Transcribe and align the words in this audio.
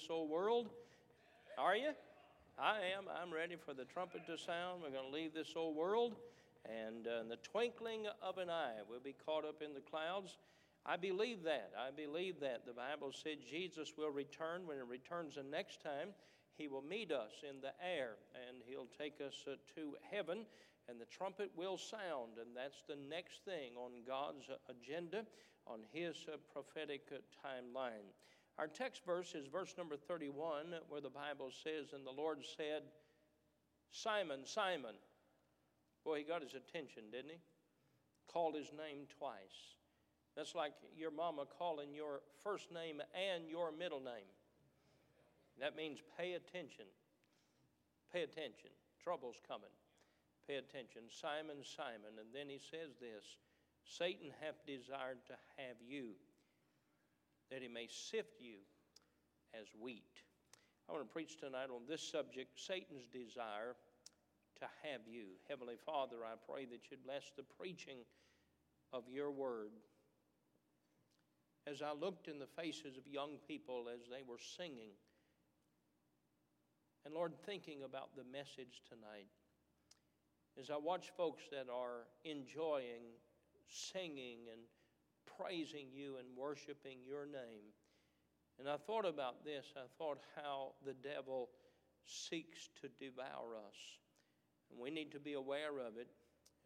this 0.00 0.08
old 0.08 0.30
world? 0.30 0.70
Are 1.58 1.76
you? 1.76 1.90
I 2.58 2.78
am. 2.96 3.04
I'm 3.20 3.32
ready 3.32 3.56
for 3.56 3.74
the 3.74 3.84
trumpet 3.84 4.24
to 4.26 4.38
sound. 4.38 4.80
We're 4.82 4.96
going 4.96 5.10
to 5.10 5.14
leave 5.14 5.34
this 5.34 5.52
old 5.56 5.76
world, 5.76 6.16
and 6.64 7.06
uh, 7.06 7.20
in 7.20 7.28
the 7.28 7.36
twinkling 7.36 8.06
of 8.22 8.38
an 8.38 8.48
eye, 8.48 8.80
we'll 8.88 9.00
be 9.00 9.14
caught 9.26 9.44
up 9.44 9.60
in 9.60 9.74
the 9.74 9.80
clouds. 9.80 10.38
I 10.86 10.96
believe 10.96 11.42
that. 11.44 11.72
I 11.76 11.90
believe 11.90 12.40
that. 12.40 12.64
The 12.64 12.72
Bible 12.72 13.12
said 13.12 13.38
Jesus 13.48 13.92
will 13.98 14.10
return. 14.10 14.66
When 14.66 14.78
he 14.78 14.82
returns 14.82 15.34
the 15.34 15.42
next 15.42 15.82
time, 15.82 16.14
he 16.56 16.66
will 16.66 16.82
meet 16.82 17.12
us 17.12 17.32
in 17.42 17.60
the 17.60 17.72
air 17.84 18.12
and 18.48 18.62
he'll 18.66 18.88
take 18.98 19.20
us 19.20 19.34
uh, 19.46 19.56
to 19.74 19.96
heaven 20.10 20.46
and 20.88 20.98
the 20.98 21.04
trumpet 21.04 21.50
will 21.56 21.76
sound. 21.76 22.40
And 22.40 22.56
that's 22.56 22.82
the 22.88 22.96
next 23.10 23.44
thing 23.44 23.76
on 23.76 23.90
God's 24.06 24.48
agenda, 24.70 25.26
on 25.66 25.80
his 25.92 26.16
uh, 26.26 26.38
prophetic 26.54 27.02
uh, 27.12 27.20
timeline. 27.46 28.08
Our 28.60 28.68
text 28.68 29.00
verse 29.06 29.34
is 29.34 29.46
verse 29.46 29.72
number 29.78 29.96
31, 29.96 30.66
where 30.90 31.00
the 31.00 31.08
Bible 31.08 31.48
says, 31.64 31.94
And 31.94 32.04
the 32.04 32.12
Lord 32.12 32.44
said, 32.44 32.82
Simon, 33.90 34.40
Simon. 34.44 35.00
Boy, 36.04 36.18
he 36.18 36.24
got 36.24 36.42
his 36.42 36.52
attention, 36.52 37.04
didn't 37.10 37.30
he? 37.30 37.40
Called 38.28 38.54
his 38.54 38.68
name 38.76 39.08
twice. 39.18 39.80
That's 40.36 40.54
like 40.54 40.74
your 40.94 41.10
mama 41.10 41.44
calling 41.58 41.94
your 41.94 42.20
first 42.44 42.70
name 42.70 43.00
and 43.16 43.48
your 43.48 43.72
middle 43.72 43.98
name. 43.98 44.28
That 45.58 45.74
means 45.74 46.00
pay 46.18 46.34
attention. 46.34 46.84
Pay 48.12 48.24
attention. 48.24 48.76
Trouble's 49.02 49.40
coming. 49.48 49.72
Pay 50.46 50.56
attention. 50.56 51.08
Simon, 51.08 51.64
Simon. 51.64 52.20
And 52.20 52.28
then 52.34 52.50
he 52.52 52.60
says 52.60 52.92
this 53.00 53.40
Satan 53.88 54.28
hath 54.44 54.60
desired 54.66 55.24
to 55.28 55.34
have 55.56 55.80
you, 55.80 56.12
that 57.50 57.62
he 57.62 57.68
may 57.68 57.88
sift 57.88 58.40
you 58.40 58.58
as 59.54 59.66
wheat. 59.80 60.22
I 60.88 60.92
want 60.92 61.06
to 61.06 61.12
preach 61.12 61.36
tonight 61.38 61.70
on 61.74 61.82
this 61.88 62.02
subject 62.02 62.58
Satan's 62.58 63.06
desire 63.06 63.76
to 64.58 64.66
have 64.82 65.02
you. 65.06 65.38
Heavenly 65.48 65.78
Father, 65.84 66.16
I 66.24 66.34
pray 66.50 66.66
that 66.66 66.90
you'd 66.90 67.04
bless 67.04 67.30
the 67.36 67.44
preaching 67.58 67.98
of 68.92 69.04
your 69.08 69.30
word. 69.30 69.72
As 71.66 71.82
I 71.82 71.92
looked 71.92 72.28
in 72.28 72.38
the 72.38 72.46
faces 72.46 72.96
of 72.96 73.06
young 73.06 73.38
people 73.46 73.86
as 73.92 74.08
they 74.10 74.22
were 74.26 74.38
singing, 74.56 74.92
and 77.04 77.14
Lord, 77.14 77.32
thinking 77.46 77.82
about 77.84 78.14
the 78.16 78.24
message 78.24 78.82
tonight, 78.88 79.28
as 80.58 80.70
I 80.70 80.76
watch 80.76 81.10
folks 81.16 81.42
that 81.50 81.66
are 81.72 82.06
enjoying 82.24 83.16
singing 83.68 84.48
and 84.52 84.60
praising 85.40 85.86
you 85.94 86.16
and 86.18 86.26
worshiping 86.36 86.98
your 87.06 87.26
name, 87.26 87.72
and 88.58 88.68
I 88.68 88.76
thought 88.76 89.06
about 89.06 89.44
this, 89.44 89.64
I 89.76 89.88
thought 89.96 90.20
how 90.36 90.72
the 90.84 90.92
devil 90.92 91.48
seeks 92.04 92.68
to 92.82 92.88
devour 93.02 93.56
us. 93.56 93.78
And 94.70 94.78
we 94.78 94.90
need 94.90 95.12
to 95.12 95.18
be 95.18 95.32
aware 95.32 95.78
of 95.78 95.96
it, 95.96 96.08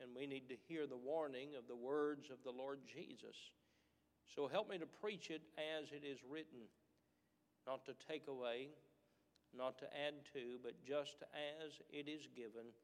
and 0.03 0.11
we 0.14 0.27
need 0.27 0.48
to 0.48 0.56
hear 0.69 0.86
the 0.86 0.97
warning 0.97 1.50
of 1.56 1.69
the 1.69 1.77
words 1.77 2.31
of 2.31 2.39
the 2.44 2.50
Lord 2.50 2.81
Jesus. 2.92 3.36
So 4.34 4.48
help 4.48 4.69
me 4.69 4.78
to 4.78 4.86
preach 4.86 5.31
it 5.31 5.42
as 5.56 5.92
it 5.92 6.05
is 6.05 6.19
written, 6.28 6.66
not 7.66 7.84
to 7.86 7.92
take 8.11 8.27
away, 8.27 8.69
not 9.56 9.78
to 9.78 9.84
add 9.84 10.14
to, 10.33 10.59
but 10.62 10.84
just 10.84 11.22
as 11.62 11.81
it 11.91 12.09
is 12.09 12.27
given. 12.34 12.75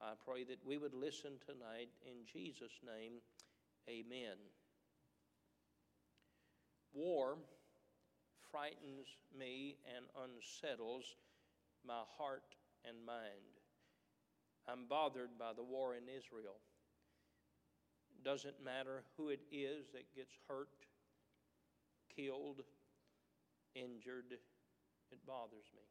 I 0.00 0.12
pray 0.26 0.44
that 0.44 0.64
we 0.66 0.78
would 0.78 0.94
listen 0.94 1.32
tonight 1.44 1.90
in 2.06 2.24
Jesus' 2.32 2.80
name. 2.82 3.20
Amen. 3.88 4.36
War 6.94 7.36
frightens 8.50 9.06
me 9.36 9.76
and 9.96 10.06
unsettles 10.24 11.16
my 11.86 12.02
heart 12.16 12.54
and 12.88 12.96
mind. 13.04 13.60
I'm 14.68 14.86
bothered 14.88 15.36
by 15.38 15.52
the 15.54 15.62
war 15.62 15.94
in 15.94 16.04
Israel. 16.08 16.56
Doesn't 18.24 18.64
matter 18.64 19.02
who 19.16 19.28
it 19.28 19.40
is 19.52 19.86
that 19.92 20.14
gets 20.14 20.32
hurt, 20.48 20.70
killed, 22.16 22.62
injured, 23.74 24.38
it 25.10 25.26
bothers 25.26 25.70
me 25.74 25.86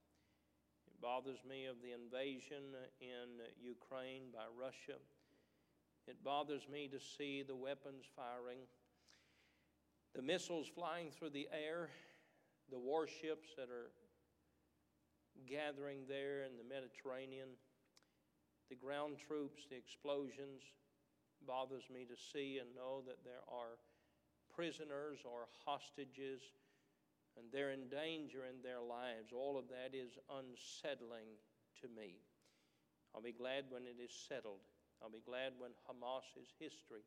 It 0.87 0.99
bothers 1.01 1.39
me 1.47 1.65
of 1.65 1.77
the 1.83 1.93
invasion 1.93 2.75
in 2.99 3.39
Ukraine 3.61 4.31
by 4.33 4.47
Russia. 4.51 4.99
It 6.07 6.23
bothers 6.23 6.67
me 6.67 6.89
to 6.91 6.99
see 6.99 7.43
the 7.43 7.55
weapons 7.55 8.03
firing, 8.15 8.67
the 10.15 10.21
missiles 10.21 10.67
flying 10.67 11.09
through 11.11 11.31
the 11.31 11.47
air, 11.51 11.89
the 12.69 12.79
warships 12.79 13.49
that 13.57 13.69
are 13.69 13.91
gathering 15.49 16.05
there 16.07 16.43
in 16.43 16.57
the 16.57 16.63
Mediterranean, 16.63 17.49
the 18.69 18.75
ground 18.75 19.17
troops, 19.17 19.63
the 19.69 19.75
explosions. 19.75 20.61
Bothers 21.45 21.83
me 21.91 22.05
to 22.07 22.15
see 22.15 22.59
and 22.59 22.71
know 22.73 23.03
that 23.05 23.19
there 23.25 23.43
are 23.51 23.75
prisoners 24.55 25.19
or 25.25 25.51
hostages 25.65 26.39
and 27.35 27.49
they're 27.51 27.71
in 27.73 27.89
danger 27.89 28.45
in 28.45 28.61
their 28.61 28.79
lives. 28.79 29.33
All 29.33 29.57
of 29.57 29.67
that 29.69 29.97
is 29.97 30.13
unsettling 30.29 31.35
to 31.81 31.89
me. 31.89 32.21
I'll 33.13 33.25
be 33.25 33.33
glad 33.33 33.65
when 33.69 33.83
it 33.83 33.97
is 34.01 34.13
settled. 34.13 34.61
I'll 35.01 35.11
be 35.11 35.25
glad 35.25 35.53
when 35.57 35.71
Hamas 35.83 36.25
is 36.39 36.47
history. 36.59 37.03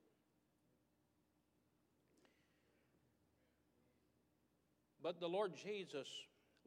But 5.07 5.21
the 5.23 5.31
Lord 5.31 5.55
Jesus 5.55 6.11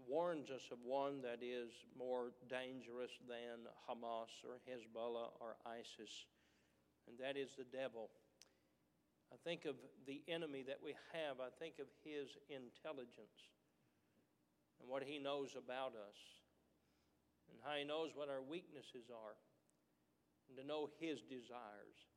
warns 0.08 0.48
us 0.48 0.64
of 0.72 0.80
one 0.88 1.20
that 1.28 1.44
is 1.44 1.76
more 1.92 2.32
dangerous 2.48 3.12
than 3.28 3.68
Hamas 3.84 4.32
or 4.48 4.64
Hezbollah 4.64 5.36
or 5.44 5.60
ISIS, 5.68 6.24
and 7.04 7.20
that 7.20 7.36
is 7.36 7.52
the 7.60 7.68
devil. 7.68 8.08
I 9.28 9.36
think 9.44 9.66
of 9.66 9.76
the 10.08 10.24
enemy 10.32 10.64
that 10.72 10.80
we 10.80 10.96
have. 11.12 11.44
I 11.44 11.52
think 11.60 11.84
of 11.84 11.92
his 12.08 12.32
intelligence 12.48 13.44
and 14.80 14.88
what 14.88 15.04
he 15.04 15.20
knows 15.20 15.60
about 15.60 16.00
us 16.00 16.20
and 17.52 17.60
how 17.60 17.76
he 17.76 17.84
knows 17.84 18.16
what 18.16 18.30
our 18.30 18.40
weaknesses 18.40 19.12
are 19.12 19.36
and 20.48 20.56
to 20.56 20.64
know 20.64 20.88
his 21.04 21.20
desires. 21.28 22.08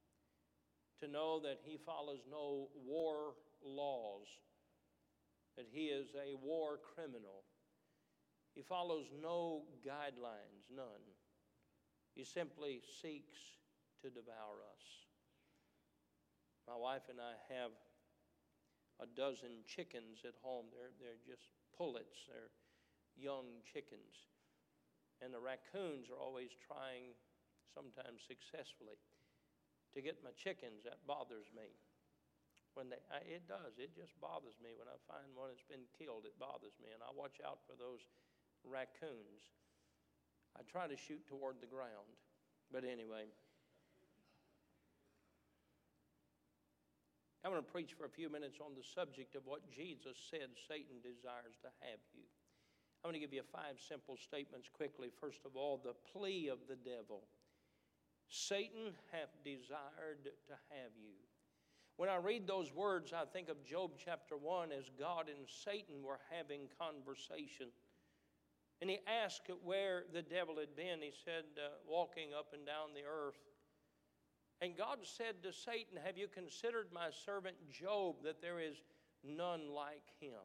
To 1.03 1.09
know 1.09 1.43
that 1.43 1.59
he 1.67 1.83
follows 1.83 2.23
no 2.31 2.69
war 2.87 3.35
laws, 3.67 4.31
that 5.57 5.67
he 5.71 5.87
is 5.87 6.09
a 6.17 6.35
war 6.35 6.79
criminal. 6.95 7.45
He 8.55 8.63
follows 8.63 9.07
no 9.21 9.63
guidelines, 9.87 10.69
none. 10.75 11.05
He 12.15 12.25
simply 12.25 12.81
seeks 13.01 13.39
to 14.03 14.11
devour 14.11 14.61
us. 14.69 14.85
My 16.69 16.77
wife 16.77 17.09
and 17.09 17.19
I 17.19 17.35
have 17.53 17.73
a 19.01 19.07
dozen 19.07 19.65
chickens 19.67 20.23
at 20.25 20.39
home. 20.43 20.67
They're, 20.71 20.95
they're 21.01 21.23
just 21.27 21.49
pullets, 21.77 22.29
they're 22.29 22.53
young 23.17 23.65
chickens. 23.65 24.31
And 25.23 25.33
the 25.33 25.41
raccoons 25.41 26.11
are 26.11 26.19
always 26.19 26.51
trying, 26.67 27.15
sometimes 27.75 28.27
successfully, 28.27 28.99
to 29.95 30.03
get 30.03 30.19
my 30.25 30.35
chickens. 30.35 30.83
That 30.85 31.07
bothers 31.07 31.47
me. 31.55 31.71
When 32.73 32.89
they, 32.89 33.01
I, 33.13 33.21
it 33.29 33.45
does. 33.45 33.77
It 33.77 33.93
just 33.93 34.17
bothers 34.17 34.57
me 34.65 34.73
when 34.73 34.89
I 34.89 34.97
find 35.05 35.29
one 35.37 35.53
that's 35.53 35.67
been 35.69 35.85
killed. 35.93 36.25
It 36.25 36.37
bothers 36.41 36.73
me, 36.81 36.89
and 36.93 37.05
I 37.05 37.13
watch 37.13 37.37
out 37.45 37.61
for 37.69 37.77
those 37.77 38.01
raccoons. 38.65 39.53
I 40.57 40.65
try 40.65 40.89
to 40.89 40.97
shoot 40.97 41.21
toward 41.29 41.61
the 41.61 41.69
ground, 41.69 42.17
but 42.73 42.85
anyway. 42.85 43.29
I'm 47.45 47.51
going 47.51 47.65
to 47.65 47.75
preach 47.75 47.93
for 47.99 48.07
a 48.07 48.13
few 48.13 48.31
minutes 48.31 48.63
on 48.63 48.73
the 48.79 48.87
subject 48.87 49.35
of 49.35 49.43
what 49.45 49.67
Jesus 49.69 50.15
said 50.31 50.55
Satan 50.69 51.03
desires 51.03 51.59
to 51.67 51.71
have 51.83 52.01
you. 52.15 52.25
I'm 53.03 53.11
going 53.11 53.19
to 53.19 53.25
give 53.25 53.35
you 53.35 53.43
five 53.51 53.83
simple 53.83 54.15
statements 54.15 54.71
quickly. 54.71 55.11
First 55.11 55.43
of 55.43 55.59
all, 55.59 55.83
the 55.83 55.99
plea 56.15 56.49
of 56.49 56.63
the 56.71 56.79
devil 56.79 57.27
Satan 58.33 58.97
hath 59.13 59.29
desired 59.45 60.25
to 60.25 60.55
have 60.73 60.97
you. 60.97 61.21
When 61.97 62.09
I 62.09 62.17
read 62.17 62.47
those 62.47 62.73
words, 62.75 63.13
I 63.13 63.25
think 63.25 63.49
of 63.49 63.65
Job 63.65 63.93
chapter 64.03 64.37
1 64.37 64.73
as 64.73 64.91
God 64.99 65.29
and 65.29 65.47
Satan 65.47 66.03
were 66.03 66.21
having 66.31 66.63
conversation. 66.79 67.69
And 68.81 68.91
he 68.91 68.99
asked 69.07 69.51
where 69.63 70.05
the 70.13 70.23
devil 70.23 70.57
had 70.59 70.75
been. 70.75 71.01
He 71.01 71.13
said, 71.25 71.45
uh, 71.57 71.69
walking 71.87 72.31
up 72.37 72.53
and 72.53 72.67
down 72.67 72.95
the 72.95 73.07
earth. 73.09 73.39
And 74.61 74.77
God 74.77 74.99
said 75.03 75.43
to 75.43 75.53
Satan, 75.53 75.99
Have 76.05 76.17
you 76.17 76.29
considered 76.29 76.89
my 76.93 77.11
servant 77.25 77.57
Job, 77.71 78.17
that 78.25 78.41
there 78.41 78.61
is 78.61 78.77
none 79.23 79.71
like 79.75 80.09
him? 80.21 80.43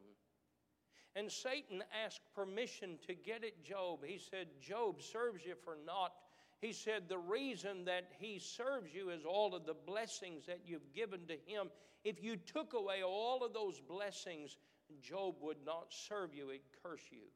And 1.16 1.32
Satan 1.32 1.84
asked 2.06 2.22
permission 2.36 3.00
to 3.08 3.16
get 3.16 3.44
at 3.44 3.64
Job. 3.64 4.06
He 4.06 4.20
said, 4.20 4.48
Job 4.62 5.02
serves 5.02 5.46
you 5.46 5.56
for 5.64 5.78
naught. 5.86 6.14
He 6.62 6.74
said, 6.74 7.04
The 7.08 7.18
reason 7.18 7.86
that 7.86 8.10
he 8.20 8.40
serves 8.40 8.94
you 8.94 9.10
is 9.10 9.26
all 9.26 9.54
of 9.54 9.66
the 9.66 9.76
blessings 9.76 10.46
that 10.48 10.62
you've 10.66 10.94
given 10.94 11.22
to 11.28 11.38
him. 11.46 11.70
If 12.04 12.24
you 12.24 12.36
took 12.36 12.74
away 12.74 13.04
all 13.04 13.44
of 13.44 13.54
those 13.54 13.80
blessings, 13.80 14.58
Job 15.02 15.36
would 15.42 15.64
not 15.66 15.88
serve 15.90 16.34
you, 16.34 16.50
he'd 16.50 16.62
curse 16.84 17.04
you. 17.12 17.28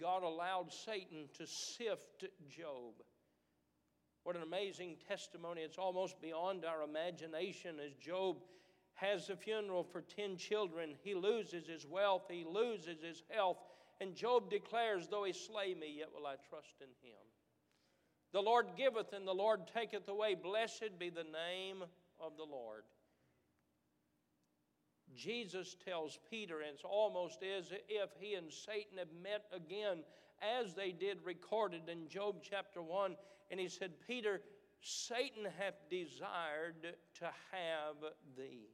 God 0.00 0.22
allowed 0.24 0.72
Satan 0.72 1.28
to 1.38 1.46
sift 1.46 2.24
Job. 2.48 2.94
What 4.24 4.36
an 4.36 4.42
amazing 4.42 4.96
testimony. 5.06 5.60
It's 5.60 5.78
almost 5.78 6.20
beyond 6.20 6.64
our 6.64 6.82
imagination 6.82 7.76
as 7.84 7.94
Job 7.94 8.38
has 8.94 9.30
a 9.30 9.36
funeral 9.36 9.84
for 9.84 10.00
10 10.00 10.36
children. 10.36 10.96
He 11.02 11.14
loses 11.14 11.68
his 11.68 11.86
wealth, 11.86 12.24
he 12.28 12.44
loses 12.44 13.02
his 13.02 13.22
health. 13.30 13.58
And 14.00 14.14
Job 14.14 14.50
declares, 14.50 15.06
Though 15.08 15.24
he 15.24 15.32
slay 15.32 15.74
me, 15.74 15.96
yet 15.98 16.08
will 16.12 16.26
I 16.26 16.34
trust 16.50 16.74
in 16.80 16.88
him. 17.08 17.16
The 18.32 18.40
Lord 18.40 18.66
giveth 18.76 19.12
and 19.12 19.26
the 19.26 19.32
Lord 19.32 19.62
taketh 19.72 20.08
away. 20.08 20.34
Blessed 20.34 20.98
be 20.98 21.10
the 21.10 21.24
name 21.24 21.82
of 22.20 22.36
the 22.36 22.44
Lord. 22.44 22.82
Jesus 25.14 25.76
tells 25.84 26.18
Peter, 26.30 26.60
and 26.60 26.74
it's 26.74 26.84
almost 26.84 27.42
as 27.42 27.72
if 27.88 28.10
he 28.20 28.34
and 28.34 28.52
Satan 28.52 28.98
have 28.98 29.12
met 29.22 29.44
again, 29.52 30.02
as 30.42 30.74
they 30.74 30.92
did 30.92 31.18
recorded 31.24 31.88
in 31.88 32.08
Job 32.08 32.36
chapter 32.42 32.82
1. 32.82 33.16
And 33.50 33.58
he 33.58 33.68
said, 33.68 33.92
Peter, 34.06 34.42
Satan 34.80 35.46
hath 35.58 35.74
desired 35.88 36.94
to 37.18 37.24
have 37.50 37.96
thee. 38.36 38.68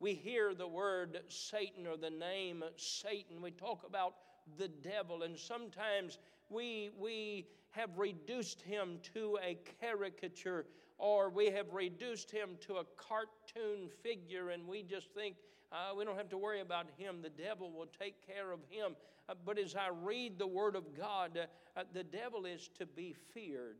We 0.00 0.14
hear 0.14 0.54
the 0.54 0.68
word 0.68 1.20
Satan 1.28 1.86
or 1.86 1.96
the 1.96 2.10
name 2.10 2.62
Satan. 2.76 3.42
We 3.42 3.50
talk 3.50 3.84
about 3.86 4.14
the 4.56 4.68
devil, 4.68 5.24
and 5.24 5.36
sometimes 5.36 6.18
we, 6.48 6.90
we 6.98 7.48
have 7.78 7.90
reduced 7.96 8.60
him 8.62 8.98
to 9.14 9.38
a 9.42 9.56
caricature 9.80 10.66
or 10.98 11.30
we 11.30 11.46
have 11.46 11.72
reduced 11.72 12.30
him 12.30 12.50
to 12.66 12.74
a 12.74 12.84
cartoon 12.96 13.88
figure 14.02 14.50
and 14.50 14.66
we 14.66 14.82
just 14.82 15.14
think 15.14 15.36
uh, 15.70 15.94
we 15.96 16.04
don't 16.04 16.16
have 16.16 16.30
to 16.30 16.38
worry 16.38 16.60
about 16.60 16.86
him. 16.96 17.16
The 17.22 17.28
devil 17.28 17.70
will 17.70 17.88
take 18.00 18.26
care 18.26 18.52
of 18.52 18.60
him. 18.68 18.96
Uh, 19.28 19.34
but 19.44 19.58
as 19.58 19.74
I 19.76 19.90
read 20.02 20.38
the 20.38 20.46
Word 20.46 20.74
of 20.74 20.96
God, 20.96 21.38
uh, 21.76 21.82
the 21.92 22.02
devil 22.02 22.46
is 22.46 22.70
to 22.78 22.86
be 22.86 23.14
feared. 23.34 23.76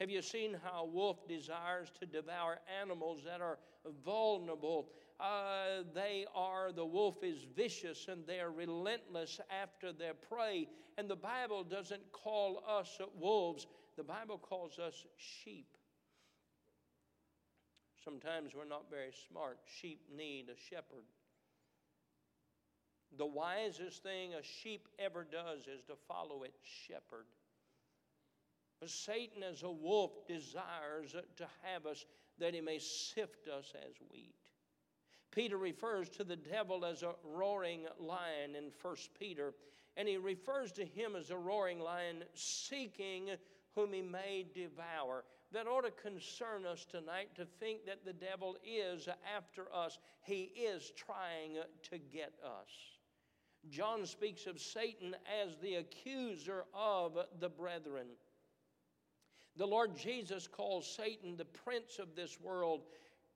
Have 0.00 0.10
you 0.10 0.20
seen 0.20 0.56
how 0.62 0.82
a 0.82 0.86
wolf 0.86 1.26
desires 1.28 1.90
to 2.00 2.06
devour 2.06 2.58
animals 2.80 3.22
that 3.24 3.40
are 3.40 3.58
vulnerable? 4.04 4.88
Uh, 5.20 5.82
they 5.94 6.26
are, 6.34 6.70
the 6.72 6.84
wolf 6.84 7.24
is 7.24 7.44
vicious 7.56 8.06
and 8.08 8.24
they 8.26 8.38
are 8.38 8.52
relentless 8.52 9.40
after 9.50 9.92
their 9.92 10.14
prey. 10.14 10.68
And 10.96 11.10
the 11.10 11.16
Bible 11.16 11.64
doesn't 11.64 12.12
call 12.12 12.62
us 12.68 13.00
wolves, 13.18 13.66
the 13.96 14.04
Bible 14.04 14.38
calls 14.38 14.78
us 14.78 15.04
sheep. 15.16 15.66
Sometimes 18.04 18.54
we're 18.54 18.64
not 18.64 18.90
very 18.90 19.12
smart. 19.28 19.58
Sheep 19.80 20.00
need 20.16 20.46
a 20.48 20.56
shepherd. 20.70 21.04
The 23.16 23.26
wisest 23.26 24.02
thing 24.02 24.34
a 24.34 24.42
sheep 24.42 24.88
ever 24.98 25.24
does 25.24 25.62
is 25.62 25.82
to 25.88 25.94
follow 26.06 26.44
its 26.44 26.58
shepherd. 26.86 27.26
But 28.80 28.90
Satan, 28.90 29.42
as 29.42 29.62
a 29.62 29.70
wolf, 29.70 30.12
desires 30.28 31.16
to 31.36 31.46
have 31.62 31.86
us 31.86 32.04
that 32.38 32.54
he 32.54 32.60
may 32.60 32.78
sift 32.78 33.48
us 33.48 33.72
as 33.74 33.94
wheat. 34.12 34.34
Peter 35.30 35.56
refers 35.56 36.08
to 36.08 36.24
the 36.24 36.36
devil 36.36 36.84
as 36.84 37.02
a 37.02 37.14
roaring 37.22 37.86
lion 37.98 38.54
in 38.56 38.70
1 38.80 38.96
Peter, 39.18 39.54
and 39.96 40.08
he 40.08 40.16
refers 40.16 40.72
to 40.72 40.84
him 40.84 41.16
as 41.16 41.30
a 41.30 41.36
roaring 41.36 41.80
lion 41.80 42.24
seeking 42.34 43.30
whom 43.74 43.92
he 43.92 44.02
may 44.02 44.46
devour. 44.54 45.24
That 45.52 45.66
ought 45.66 45.84
to 45.84 45.90
concern 45.90 46.66
us 46.66 46.84
tonight 46.84 47.34
to 47.36 47.46
think 47.58 47.86
that 47.86 48.04
the 48.04 48.12
devil 48.12 48.56
is 48.64 49.08
after 49.36 49.72
us, 49.74 49.98
he 50.22 50.42
is 50.42 50.92
trying 50.96 51.56
to 51.90 51.98
get 51.98 52.32
us. 52.44 52.70
John 53.70 54.06
speaks 54.06 54.46
of 54.46 54.60
Satan 54.60 55.14
as 55.42 55.56
the 55.58 55.76
accuser 55.76 56.64
of 56.74 57.18
the 57.40 57.48
brethren. 57.48 58.06
The 59.56 59.66
Lord 59.66 59.96
Jesus 59.96 60.46
calls 60.46 60.86
Satan 60.86 61.36
the 61.36 61.44
prince 61.44 61.98
of 61.98 62.14
this 62.14 62.40
world. 62.40 62.82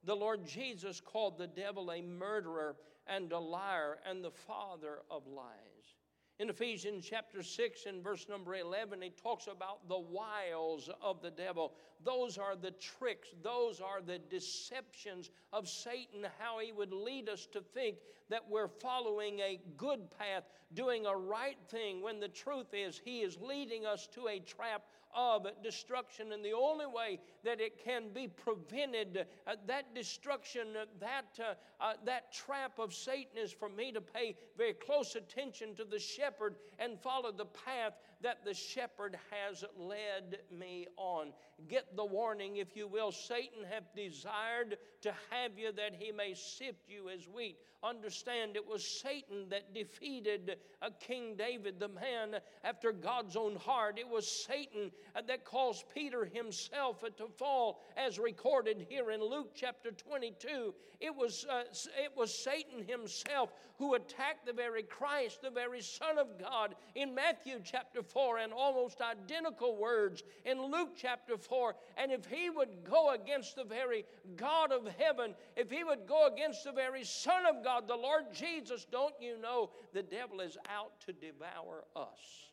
The 0.05 0.17
Lord 0.17 0.47
Jesus 0.47 1.01
called 1.01 1.39
the 1.39 1.47
devil 1.47 1.91
a 1.93 2.03
murderer 2.03 2.77
and 3.07 3.31
a 3.33 3.39
liar 3.39 3.99
and 4.09 4.25
the 4.25 4.31
father 4.31 5.01
of 5.11 5.27
lies. 5.27 5.97
In 6.39 6.51
Ephesians 6.51 7.07
chapter 7.09 7.41
6 7.41 7.87
and 7.87 8.03
verse 8.03 8.27
number 8.29 8.57
11, 8.57 9.01
he 9.01 9.11
talks 9.11 9.47
about 9.47 9.87
the 9.89 9.99
wiles 9.99 10.91
of 11.01 11.23
the 11.23 11.31
devil. 11.31 11.75
Those 12.05 12.37
are 12.37 12.57
the 12.57 12.73
tricks, 12.73 13.29
those 13.45 13.81
are 13.81 14.01
the 14.01 14.19
deceptions 14.19 15.31
of 15.53 15.69
Satan, 15.69 16.27
how 16.41 16.59
he 16.59 16.73
would 16.73 16.93
lead 16.93 17.29
us 17.29 17.47
to 17.53 17.61
think 17.61 17.99
that 18.29 18.43
we're 18.51 18.67
following 18.67 19.39
a 19.39 19.61
good 19.77 20.11
path, 20.19 20.45
doing 20.75 21.07
a 21.07 21.17
right 21.17 21.59
thing, 21.69 22.03
when 22.03 22.19
the 22.19 22.27
truth 22.27 22.73
is 22.73 23.01
he 23.05 23.21
is 23.21 23.39
leading 23.41 23.87
us 23.87 24.09
to 24.15 24.27
a 24.27 24.41
trap 24.41 24.83
of 25.15 25.47
destruction. 25.63 26.33
And 26.33 26.45
the 26.45 26.53
only 26.53 26.87
way 26.87 27.21
that 27.45 27.61
it 27.61 27.85
can 27.85 28.13
be 28.13 28.29
prevented, 28.29 29.27
uh, 29.47 29.57
that 29.67 29.95
destruction, 29.95 30.69
uh, 30.81 30.85
that, 31.01 31.39
uh, 31.41 31.55
uh, 31.81 31.95
that 32.05 32.33
trap 32.33 32.79
of 32.79 32.95
Satan, 32.95 33.37
is 33.37 33.53
for 33.53 33.69
me 33.69 33.93
to 33.93 34.01
pay 34.01 34.37
very 34.57 34.75
close 34.75 35.17
attention 35.17 35.75
to 35.77 35.85
the 35.85 35.99
shepherd 35.99 36.57
and 36.79 36.99
follow 37.01 37.33
the 37.33 37.47
path 37.47 37.95
that 38.23 38.45
the 38.45 38.55
shepherd 38.55 39.19
has 39.31 39.65
led 39.77 40.39
me 40.51 40.87
on. 40.97 41.33
Get 41.69 41.97
the 41.97 42.05
warning, 42.05 42.57
if 42.57 42.77
you 42.77 42.87
will. 42.87 43.13
Satan 43.13 43.65
hath 43.69 43.95
desired 43.95 44.79
to 45.03 45.13
have 45.31 45.59
you 45.59 45.73
that 45.73 45.95
he 45.99 46.13
may 46.13 46.35
sift 46.35 46.89
you 46.89 47.09
as 47.09 47.29
wheat. 47.29 47.59
Understand, 47.83 48.55
it 48.55 48.67
was 48.67 48.87
Satan 48.87 49.49
that 49.51 49.75
defeated 49.75 50.57
uh, 50.81 50.91
King 51.01 51.35
David, 51.37 51.81
the 51.81 51.89
man 51.89 52.37
after 52.63 52.93
God's 52.93 53.37
own 53.37 53.57
heart. 53.57 53.99
It 53.99 54.09
was 54.09 54.45
Satan 54.47 54.93
that 55.27 55.45
caused 55.45 55.85
Peter 55.95 56.25
himself 56.25 57.05
to 57.17 57.27
fall, 57.37 57.83
as 57.97 58.19
recorded 58.19 58.87
here 58.89 59.11
in 59.11 59.21
Luke 59.21 59.53
chapter 59.55 59.91
22. 59.91 60.75
It 61.01 61.15
was, 61.15 61.45
uh, 61.51 61.65
it 62.03 62.17
was 62.17 62.33
Satan 62.33 62.85
himself 62.87 63.53
who 63.79 63.95
attacked 63.95 64.47
the 64.47 64.53
very 64.53 64.85
Christ, 64.85 65.43
the 65.43 65.51
very 65.51 65.81
Son 65.81 66.19
of 66.19 66.39
God, 66.39 66.77
in 66.95 67.15
Matthew 67.15 67.61
chapter 67.65 68.03
4, 68.03 68.39
and 68.39 68.53
almost 68.53 69.01
identical 69.01 69.77
words 69.77 70.23
in 70.45 70.63
Luke 70.63 70.93
chapter 70.97 71.37
4. 71.37 71.75
And 71.97 72.13
if 72.13 72.25
he 72.27 72.49
would 72.49 72.85
go 72.89 73.15
against 73.15 73.57
the 73.57 73.65
very 73.65 74.05
God 74.37 74.71
of 74.71 74.87
heaven, 74.99 75.35
if 75.57 75.71
he 75.71 75.83
would 75.83 76.07
go 76.07 76.29
against 76.33 76.63
the 76.63 76.73
very 76.73 77.03
Son 77.03 77.45
of 77.47 77.65
God, 77.65 77.89
the 77.89 77.97
Lord 77.97 78.27
Jesus, 78.33 78.87
don't 78.91 79.15
you 79.21 79.41
know 79.41 79.71
the 79.93 80.03
devil 80.03 80.41
is 80.41 80.57
out 80.69 80.93
to 81.07 81.13
devour 81.13 81.85
us? 81.97 82.51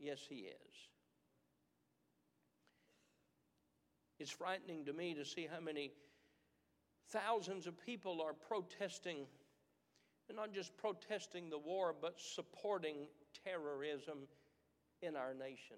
Yes, 0.00 0.18
he 0.28 0.46
is. 0.46 0.88
It's 4.18 4.30
frightening 4.30 4.84
to 4.86 4.92
me 4.92 5.14
to 5.14 5.24
see 5.24 5.48
how 5.52 5.60
many 5.60 5.92
thousands 7.10 7.66
of 7.66 7.78
people 7.84 8.22
are 8.22 8.32
protesting, 8.32 9.26
and 10.28 10.36
not 10.36 10.52
just 10.52 10.76
protesting 10.76 11.50
the 11.50 11.58
war, 11.58 11.94
but 12.00 12.20
supporting 12.20 13.08
terrorism 13.44 14.18
in 15.02 15.16
our 15.16 15.34
nation. 15.34 15.76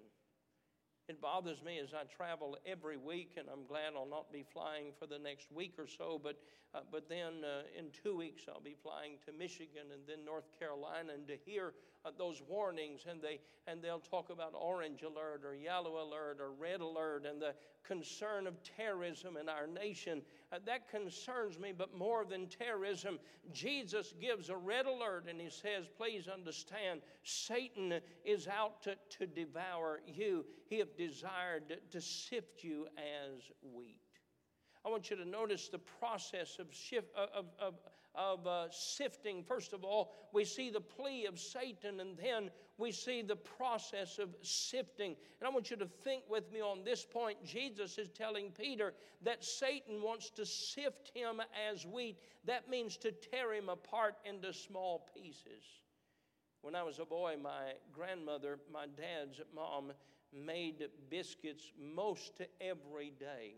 It 1.07 1.21
bothers 1.21 1.63
me 1.63 1.79
as 1.79 1.93
I 1.93 2.03
travel 2.03 2.57
every 2.65 2.97
week, 2.97 3.35
and 3.37 3.47
I'm 3.47 3.65
glad 3.65 3.93
I'll 3.95 4.05
not 4.05 4.29
be 4.29 4.43
flying 4.43 4.91
for 4.99 5.07
the 5.07 5.17
next 5.17 5.49
week 5.53 5.75
or 5.79 5.87
so. 5.87 6.19
But, 6.21 6.37
uh, 6.75 6.79
but 6.91 7.07
then 7.07 7.45
uh, 7.45 7.63
in 7.79 7.85
two 8.03 8.17
weeks, 8.17 8.43
I'll 8.49 8.59
be 8.59 8.75
flying 8.83 9.13
to 9.25 9.31
Michigan 9.31 9.87
and 9.93 10.01
then 10.05 10.25
North 10.25 10.49
Carolina, 10.59 11.13
and 11.13 11.25
to 11.29 11.37
hear 11.45 11.73
uh, 12.03 12.11
those 12.17 12.41
warnings, 12.45 13.05
and 13.09 13.21
they 13.21 13.39
and 13.67 13.81
they'll 13.81 13.99
talk 13.99 14.29
about 14.29 14.53
orange 14.53 15.01
alert 15.03 15.43
or 15.45 15.55
yellow 15.55 16.03
alert 16.03 16.39
or 16.41 16.51
red 16.51 16.81
alert, 16.81 17.25
and 17.25 17.41
the 17.41 17.53
concern 17.85 18.45
of 18.45 18.55
terrorism 18.61 19.37
in 19.37 19.47
our 19.47 19.65
nation. 19.65 20.21
Uh, 20.51 20.59
that 20.65 20.89
concerns 20.89 21.59
me, 21.59 21.73
but 21.77 21.93
more 21.93 22.23
than 22.23 22.47
terrorism, 22.47 23.19
Jesus 23.51 24.13
gives 24.21 24.49
a 24.49 24.55
red 24.55 24.85
alert, 24.85 25.25
and 25.29 25.41
he 25.41 25.49
says, 25.49 25.87
"Please 25.97 26.29
understand, 26.29 27.01
Satan 27.23 27.99
is 28.23 28.47
out 28.47 28.81
to, 28.83 28.95
to 29.17 29.27
devour 29.27 30.01
you. 30.07 30.45
He 30.69 30.79
have 30.79 30.95
desired 30.95 31.77
to 31.91 32.01
sift 32.01 32.63
you 32.63 32.87
as 32.97 33.51
wheat." 33.61 34.06
I 34.85 34.89
want 34.89 35.09
you 35.09 35.15
to 35.17 35.25
notice 35.25 35.67
the 35.67 35.79
process 35.79 36.57
of, 36.59 36.67
shift, 36.71 37.07
of, 37.15 37.45
of, 37.59 37.75
of 38.15 38.47
uh, 38.47 38.67
sifting. 38.71 39.43
First 39.43 39.73
of 39.73 39.83
all, 39.83 40.13
we 40.33 40.43
see 40.45 40.69
the 40.69 40.81
plea 40.81 41.25
of 41.25 41.39
Satan, 41.39 41.99
and 41.99 42.17
then 42.17 42.49
we 42.77 42.91
see 42.91 43.21
the 43.21 43.35
process 43.35 44.19
of 44.19 44.35
sifting. 44.41 45.15
And 45.39 45.47
I 45.47 45.49
want 45.49 45.69
you 45.71 45.77
to 45.77 45.85
think 46.03 46.23
with 46.29 46.51
me 46.51 46.61
on 46.61 46.83
this 46.83 47.05
point. 47.05 47.43
Jesus 47.43 47.97
is 47.97 48.09
telling 48.09 48.51
Peter 48.51 48.93
that 49.23 49.43
Satan 49.43 50.01
wants 50.01 50.29
to 50.31 50.45
sift 50.45 51.11
him 51.13 51.41
as 51.69 51.85
wheat. 51.85 52.17
That 52.45 52.69
means 52.69 52.97
to 52.97 53.11
tear 53.11 53.53
him 53.53 53.69
apart 53.69 54.15
into 54.25 54.53
small 54.53 55.07
pieces. 55.13 55.63
When 56.61 56.75
I 56.75 56.83
was 56.83 56.99
a 56.99 57.05
boy, 57.05 57.35
my 57.41 57.73
grandmother, 57.93 58.59
my 58.71 58.85
dad's 58.87 59.39
mom, 59.55 59.91
made 60.33 60.87
biscuits 61.09 61.71
most 61.79 62.41
every 62.59 63.13
day. 63.19 63.55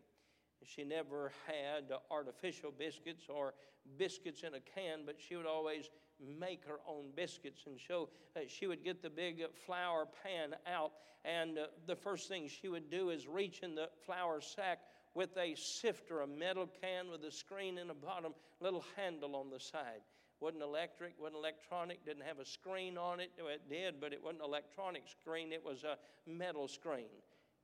She 0.66 0.84
never 0.84 1.32
had 1.48 1.92
artificial 2.12 2.72
biscuits 2.78 3.24
or 3.30 3.54
biscuits 3.98 4.44
in 4.44 4.54
a 4.54 4.60
can, 4.60 5.00
but 5.06 5.16
she 5.20 5.36
would 5.36 5.46
always 5.46 5.90
make 6.20 6.66
her 6.66 6.80
own 6.88 7.12
biscuits. 7.16 7.62
And 7.66 7.80
so 7.88 8.10
uh, 8.36 8.42
she 8.48 8.68
would 8.68 8.84
get 8.84 9.02
the 9.02 9.10
big 9.10 9.42
flour 9.66 10.06
pan 10.24 10.56
out, 10.68 10.92
and 11.26 11.58
uh, 11.58 11.68
the 11.88 11.96
first 11.96 12.28
thing 12.28 12.48
she 12.48 12.68
would 12.68 12.90
do 12.90 13.10
is 13.10 13.28
reach 13.28 13.60
in 13.62 13.76
the 13.76 13.90
flour 14.06 14.42
sack 14.42 14.80
with 15.16 15.36
a 15.38 15.56
sifter, 15.56 16.22
a 16.22 16.28
metal 16.28 16.70
can 16.82 17.10
with 17.10 17.24
a 17.24 17.32
screen 17.32 17.78
in 17.78 17.88
the 17.88 17.94
bottom, 17.94 18.34
little 18.60 18.84
handle 18.96 19.36
on 19.36 19.50
the 19.50 19.60
side. 19.60 20.02
Wasn't 20.40 20.64
electric, 20.64 21.20
wasn't 21.20 21.38
electronic, 21.38 22.06
didn't 22.06 22.24
have 22.24 22.40
a 22.40 22.46
screen 22.46 22.98
on 22.98 23.20
it. 23.20 23.32
It 23.38 23.70
did, 23.70 24.00
but 24.00 24.14
it 24.14 24.24
wasn't 24.24 24.42
an 24.42 24.48
electronic 24.48 25.04
screen, 25.08 25.52
it 25.52 25.66
was 25.66 25.84
a 25.84 25.98
metal 26.30 26.68
screen. 26.68 27.10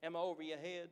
Am 0.03 0.15
I 0.15 0.19
over 0.19 0.43
your 0.43 0.57
head? 0.57 0.89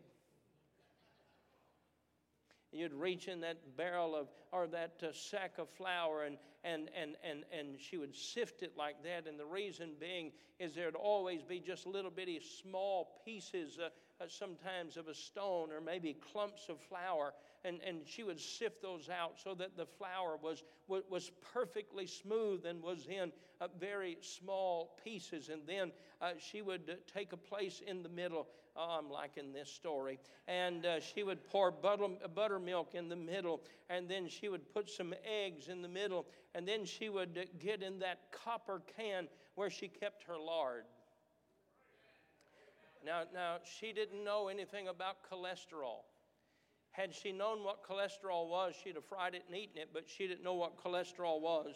You'd 2.73 2.93
reach 2.93 3.27
in 3.27 3.41
that 3.41 3.77
barrel 3.77 4.15
of, 4.15 4.27
or 4.51 4.67
that 4.67 5.01
uh, 5.03 5.13
sack 5.13 5.53
of 5.57 5.69
flour, 5.69 6.23
and, 6.23 6.37
and, 6.63 6.89
and, 6.99 7.15
and, 7.23 7.43
and 7.57 7.79
she 7.79 7.97
would 7.97 8.15
sift 8.15 8.63
it 8.63 8.73
like 8.77 9.03
that. 9.03 9.27
And 9.27 9.39
the 9.39 9.45
reason 9.45 9.91
being 9.99 10.31
is 10.59 10.75
there'd 10.75 10.95
always 10.95 11.43
be 11.43 11.59
just 11.59 11.85
little 11.85 12.11
bitty 12.11 12.41
small 12.61 13.21
pieces, 13.25 13.79
uh, 13.79 13.89
uh, 14.23 14.27
sometimes 14.27 14.97
of 14.97 15.07
a 15.07 15.13
stone, 15.13 15.71
or 15.71 15.81
maybe 15.81 16.15
clumps 16.31 16.69
of 16.69 16.79
flour 16.79 17.33
and, 17.65 17.79
and 17.85 17.99
she 18.05 18.23
would 18.23 18.39
sift 18.39 18.81
those 18.81 19.09
out 19.09 19.39
so 19.41 19.53
that 19.55 19.77
the 19.77 19.85
flour 19.85 20.37
was, 20.41 20.63
was 20.87 21.31
perfectly 21.53 22.05
smooth 22.05 22.65
and 22.65 22.81
was 22.81 23.07
in 23.07 23.31
uh, 23.61 23.67
very 23.79 24.17
small 24.21 24.97
pieces. 25.03 25.49
And 25.49 25.61
then 25.65 25.91
uh, 26.21 26.31
she 26.39 26.61
would 26.61 26.89
uh, 26.89 26.93
take 27.13 27.31
a 27.31 27.37
place 27.37 27.81
in 27.85 28.03
the 28.03 28.09
middle. 28.09 28.47
Oh, 28.75 28.97
I'm 28.99 29.09
liking 29.09 29.53
this 29.53 29.69
story. 29.69 30.19
And 30.47 30.85
uh, 30.85 30.99
she 30.99 31.23
would 31.23 31.47
pour 31.47 31.69
butter, 31.71 32.07
buttermilk 32.33 32.95
in 32.95 33.07
the 33.07 33.15
middle, 33.15 33.61
and 33.89 34.09
then 34.09 34.27
she 34.27 34.49
would 34.49 34.73
put 34.73 34.89
some 34.89 35.13
eggs 35.23 35.67
in 35.67 35.81
the 35.81 35.87
middle, 35.87 36.25
and 36.55 36.67
then 36.67 36.85
she 36.85 37.09
would 37.09 37.47
get 37.59 37.83
in 37.83 37.99
that 37.99 38.31
copper 38.31 38.81
can 38.97 39.27
where 39.55 39.69
she 39.69 39.87
kept 39.87 40.23
her 40.23 40.37
lard. 40.37 40.85
Now, 43.05 43.23
now, 43.33 43.57
she 43.79 43.91
didn't 43.91 44.23
know 44.23 44.47
anything 44.47 44.87
about 44.87 45.17
cholesterol. 45.29 46.03
Had 46.91 47.13
she 47.13 47.31
known 47.31 47.63
what 47.63 47.83
cholesterol 47.83 48.47
was, 48.49 48.75
she'd 48.81 48.95
have 48.95 49.05
fried 49.05 49.35
it 49.35 49.43
and 49.47 49.57
eaten 49.57 49.77
it, 49.77 49.89
but 49.93 50.07
she 50.07 50.27
didn't 50.27 50.43
know 50.43 50.53
what 50.53 50.81
cholesterol 50.81 51.41
was. 51.41 51.75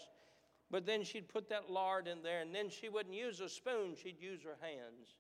But 0.72 0.86
then 0.86 1.04
she'd 1.04 1.30
put 1.30 1.50
that 1.50 1.70
lard 1.70 2.08
in 2.08 2.24
there, 2.24 2.42
and 2.42 2.54
then 2.54 2.70
she 2.70 2.90
wouldn't 2.90 3.16
use 3.16 3.40
a 3.40 3.50
spoon, 3.50 3.96
she'd 4.02 4.22
use 4.22 4.42
her 4.44 4.58
hands. 4.62 5.16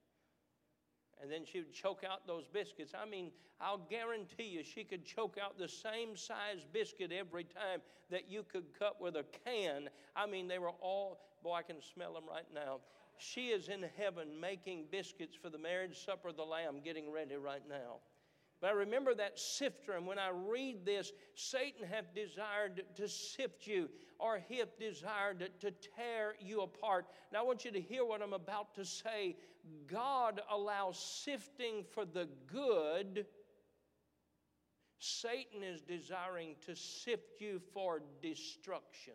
And 1.21 1.31
then 1.31 1.45
she 1.45 1.59
would 1.59 1.74
choke 1.74 2.03
out 2.07 2.27
those 2.27 2.47
biscuits. 2.47 2.93
I 3.00 3.09
mean, 3.09 3.31
I'll 3.59 3.81
guarantee 3.89 4.47
you 4.47 4.63
she 4.63 4.83
could 4.83 5.05
choke 5.05 5.38
out 5.43 5.57
the 5.57 5.67
same 5.67 6.15
size 6.15 6.65
biscuit 6.71 7.12
every 7.12 7.43
time 7.43 7.81
that 8.12 8.29
you 8.29 8.43
could 8.43 8.65
cut 8.77 9.01
with 9.01 9.15
a 9.15 9.25
can. 9.45 9.89
I 10.15 10.27
mean, 10.27 10.47
they 10.47 10.59
were 10.59 10.74
all, 10.81 11.19
boy, 11.43 11.53
I 11.53 11.62
can 11.63 11.81
smell 11.81 12.13
them 12.13 12.25
right 12.29 12.45
now. 12.53 12.79
She 13.17 13.47
is 13.47 13.69
in 13.69 13.83
heaven 13.97 14.39
making 14.39 14.86
biscuits 14.91 15.36
for 15.36 15.50
the 15.50 15.57
marriage 15.57 15.97
supper 16.05 16.29
of 16.29 16.38
the 16.38 16.43
Lamb, 16.43 16.81
getting 16.83 17.12
ready 17.12 17.36
right 17.36 17.63
now. 17.67 17.97
But 18.59 18.71
I 18.71 18.74
remember 18.74 19.13
that 19.15 19.39
sifter, 19.39 19.93
and 19.93 20.07
when 20.07 20.17
I 20.17 20.29
read 20.29 20.83
this, 20.83 21.12
Satan 21.36 21.86
hath 21.86 22.13
desired 22.15 22.83
to 22.95 23.07
sift 23.07 23.67
you, 23.67 23.88
or 24.19 24.39
he 24.47 24.57
hath 24.57 24.79
desired 24.79 25.47
to 25.59 25.71
tear 25.71 26.36
you 26.39 26.62
apart. 26.62 27.05
Now 27.31 27.41
I 27.41 27.43
want 27.43 27.65
you 27.65 27.71
to 27.71 27.81
hear 27.81 28.03
what 28.03 28.24
I'm 28.24 28.33
about 28.33 28.74
to 28.75 28.86
say. 28.86 29.36
God 29.88 30.41
allows 30.51 31.00
sifting 31.00 31.83
for 31.93 32.05
the 32.05 32.27
good. 32.47 33.25
Satan 35.00 35.63
is 35.63 35.81
desiring 35.81 36.55
to 36.65 36.75
sift 36.75 37.39
you 37.39 37.62
for 37.74 38.01
destruction. 38.21 39.13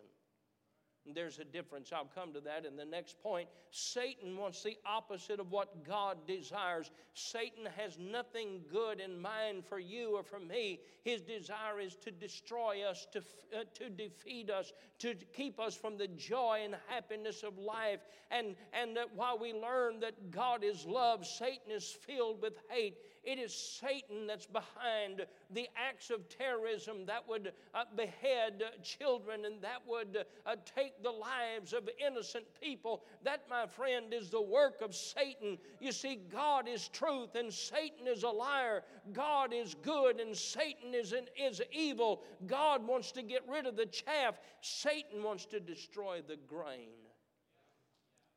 There's 1.05 1.39
a 1.39 1.43
difference. 1.43 1.91
I'll 1.91 2.09
come 2.15 2.31
to 2.33 2.39
that 2.41 2.65
in 2.65 2.77
the 2.77 2.85
next 2.85 3.21
point. 3.21 3.49
Satan 3.71 4.37
wants 4.37 4.63
the 4.63 4.77
opposite 4.85 5.39
of 5.39 5.51
what 5.51 5.85
God 5.85 6.25
desires. 6.25 6.91
Satan 7.13 7.67
has 7.75 7.97
nothing 7.99 8.61
good 8.71 9.01
in 9.01 9.19
mind 9.19 9.65
for 9.65 9.79
you 9.79 10.15
or 10.15 10.23
for 10.23 10.39
me. 10.39 10.79
His 11.03 11.21
desire 11.21 11.81
is 11.81 11.95
to 11.97 12.11
destroy 12.11 12.83
us, 12.89 13.05
to, 13.11 13.19
uh, 13.19 13.63
to 13.73 13.89
defeat 13.89 14.49
us, 14.49 14.71
to 14.99 15.13
keep 15.33 15.59
us 15.59 15.75
from 15.75 15.97
the 15.97 16.07
joy 16.07 16.61
and 16.63 16.75
happiness 16.87 17.43
of 17.43 17.57
life. 17.57 17.99
And, 18.31 18.55
and 18.71 18.95
that 18.95 19.13
while 19.13 19.37
we 19.37 19.51
learn 19.51 19.99
that 19.99 20.31
God 20.31 20.63
is 20.63 20.85
love, 20.85 21.25
Satan 21.25 21.69
is 21.69 21.89
filled 21.89 22.41
with 22.41 22.53
hate. 22.69 22.97
It 23.23 23.39
is 23.39 23.53
Satan 23.53 24.27
that's 24.27 24.45
behind 24.45 25.25
the 25.51 25.67
acts 25.77 26.09
of 26.09 26.27
terrorism 26.27 27.05
that 27.05 27.27
would 27.27 27.53
uh, 27.73 27.85
behead 27.95 28.63
children 28.83 29.45
and 29.45 29.61
that 29.61 29.81
would 29.87 30.25
uh, 30.45 30.55
take 30.75 31.01
the 31.01 31.11
lives 31.11 31.71
of 31.71 31.89
innocent 32.05 32.45
people. 32.61 33.03
That, 33.23 33.43
my 33.49 33.65
friend, 33.65 34.13
is 34.13 34.29
the 34.29 34.41
work 34.41 34.81
of 34.81 34.93
Satan. 34.93 35.57
You 35.79 35.93
see, 35.93 36.19
God 36.31 36.67
is 36.67 36.89
truth 36.89 37.35
and 37.35 37.51
Satan 37.51 38.07
is 38.07 38.23
a 38.23 38.29
liar. 38.29 38.83
God 39.13 39.53
is 39.53 39.73
good 39.81 40.19
and 40.19 40.35
Satan 40.35 40.93
is, 40.93 41.13
an, 41.13 41.25
is 41.39 41.61
evil. 41.71 42.23
God 42.45 42.85
wants 42.85 43.13
to 43.13 43.23
get 43.23 43.43
rid 43.47 43.65
of 43.65 43.77
the 43.77 43.85
chaff, 43.85 44.39
Satan 44.61 45.23
wants 45.23 45.45
to 45.47 45.59
destroy 45.59 46.21
the 46.27 46.37
grain. 46.47 46.89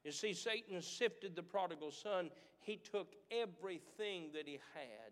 You 0.07 0.13
see, 0.13 0.35
Satan 0.35 0.81
sifted 0.81 1.35
the 1.35 1.43
prodigal 1.43 1.91
son. 1.91 2.31
He 2.61 2.77
took 2.77 3.17
everything 3.33 4.31
that 4.35 4.47
he 4.47 4.61
had 4.73 5.11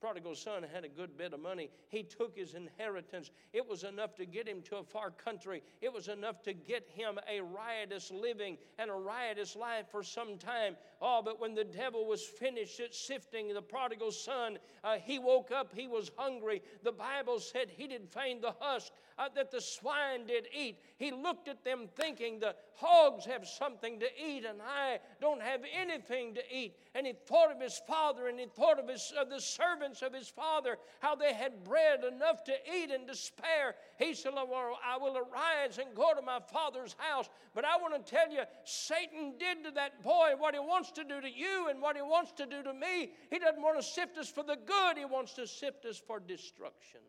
prodigal 0.00 0.34
son 0.34 0.64
had 0.72 0.84
a 0.84 0.88
good 0.88 1.16
bit 1.16 1.32
of 1.32 1.40
money. 1.40 1.70
He 1.88 2.02
took 2.02 2.36
his 2.36 2.54
inheritance. 2.54 3.30
It 3.52 3.66
was 3.66 3.84
enough 3.84 4.14
to 4.16 4.26
get 4.26 4.46
him 4.46 4.62
to 4.62 4.76
a 4.76 4.84
far 4.84 5.10
country. 5.10 5.62
It 5.80 5.92
was 5.92 6.08
enough 6.08 6.42
to 6.42 6.52
get 6.52 6.88
him 6.88 7.18
a 7.28 7.40
riotous 7.40 8.10
living 8.10 8.58
and 8.78 8.90
a 8.90 8.94
riotous 8.94 9.56
life 9.56 9.86
for 9.90 10.02
some 10.02 10.38
time. 10.38 10.76
Oh, 11.00 11.22
but 11.24 11.40
when 11.40 11.54
the 11.54 11.64
devil 11.64 12.06
was 12.06 12.22
finished 12.22 12.80
at 12.80 12.94
sifting 12.94 13.52
the 13.52 13.62
prodigal 13.62 14.12
son, 14.12 14.58
uh, 14.82 14.96
he 14.96 15.18
woke 15.18 15.50
up. 15.50 15.72
He 15.74 15.86
was 15.86 16.10
hungry. 16.16 16.62
The 16.82 16.92
Bible 16.92 17.40
said 17.40 17.68
he 17.70 17.86
did 17.86 18.08
find 18.08 18.42
the 18.42 18.54
husk 18.58 18.92
uh, 19.18 19.28
that 19.34 19.50
the 19.50 19.60
swine 19.60 20.26
did 20.26 20.48
eat. 20.52 20.78
He 20.96 21.10
looked 21.10 21.48
at 21.48 21.64
them 21.64 21.88
thinking, 21.96 22.38
the 22.38 22.54
hogs 22.74 23.24
have 23.26 23.46
something 23.46 24.00
to 24.00 24.06
eat, 24.20 24.44
and 24.44 24.60
I 24.60 24.98
don't 25.20 25.42
have 25.42 25.60
anything 25.72 26.34
to 26.34 26.42
eat. 26.50 26.76
And 26.94 27.06
he 27.06 27.12
thought 27.12 27.52
of 27.52 27.60
his 27.60 27.80
father, 27.86 28.28
and 28.28 28.38
he 28.38 28.46
thought 28.46 28.78
of 28.78 28.88
his, 28.88 29.12
uh, 29.18 29.24
the 29.24 29.40
servants 29.94 30.02
of 30.02 30.18
his 30.18 30.28
father, 30.28 30.76
how 31.00 31.14
they 31.14 31.32
had 31.32 31.64
bread 31.64 32.04
enough 32.04 32.44
to 32.44 32.52
eat 32.52 32.90
and 32.90 33.06
to 33.08 33.14
spare. 33.14 33.74
He 33.98 34.14
said, 34.14 34.32
I 34.36 34.96
will 34.98 35.16
arise 35.16 35.78
and 35.78 35.94
go 35.94 36.12
to 36.14 36.22
my 36.22 36.40
father's 36.52 36.94
house. 36.98 37.28
But 37.54 37.64
I 37.64 37.76
want 37.76 37.94
to 37.94 38.10
tell 38.10 38.30
you, 38.30 38.42
Satan 38.64 39.34
did 39.38 39.64
to 39.64 39.70
that 39.72 40.02
boy 40.02 40.32
what 40.38 40.54
he 40.54 40.60
wants 40.60 40.90
to 40.92 41.04
do 41.04 41.20
to 41.20 41.30
you 41.30 41.68
and 41.70 41.80
what 41.80 41.96
he 41.96 42.02
wants 42.02 42.32
to 42.32 42.46
do 42.46 42.62
to 42.62 42.72
me. 42.72 43.12
He 43.30 43.38
doesn't 43.38 43.62
want 43.62 43.78
to 43.78 43.82
sift 43.82 44.18
us 44.18 44.28
for 44.28 44.42
the 44.42 44.56
good, 44.66 44.98
he 44.98 45.04
wants 45.04 45.34
to 45.34 45.46
sift 45.46 45.84
us 45.84 46.00
for 46.04 46.20
destruction. 46.20 47.00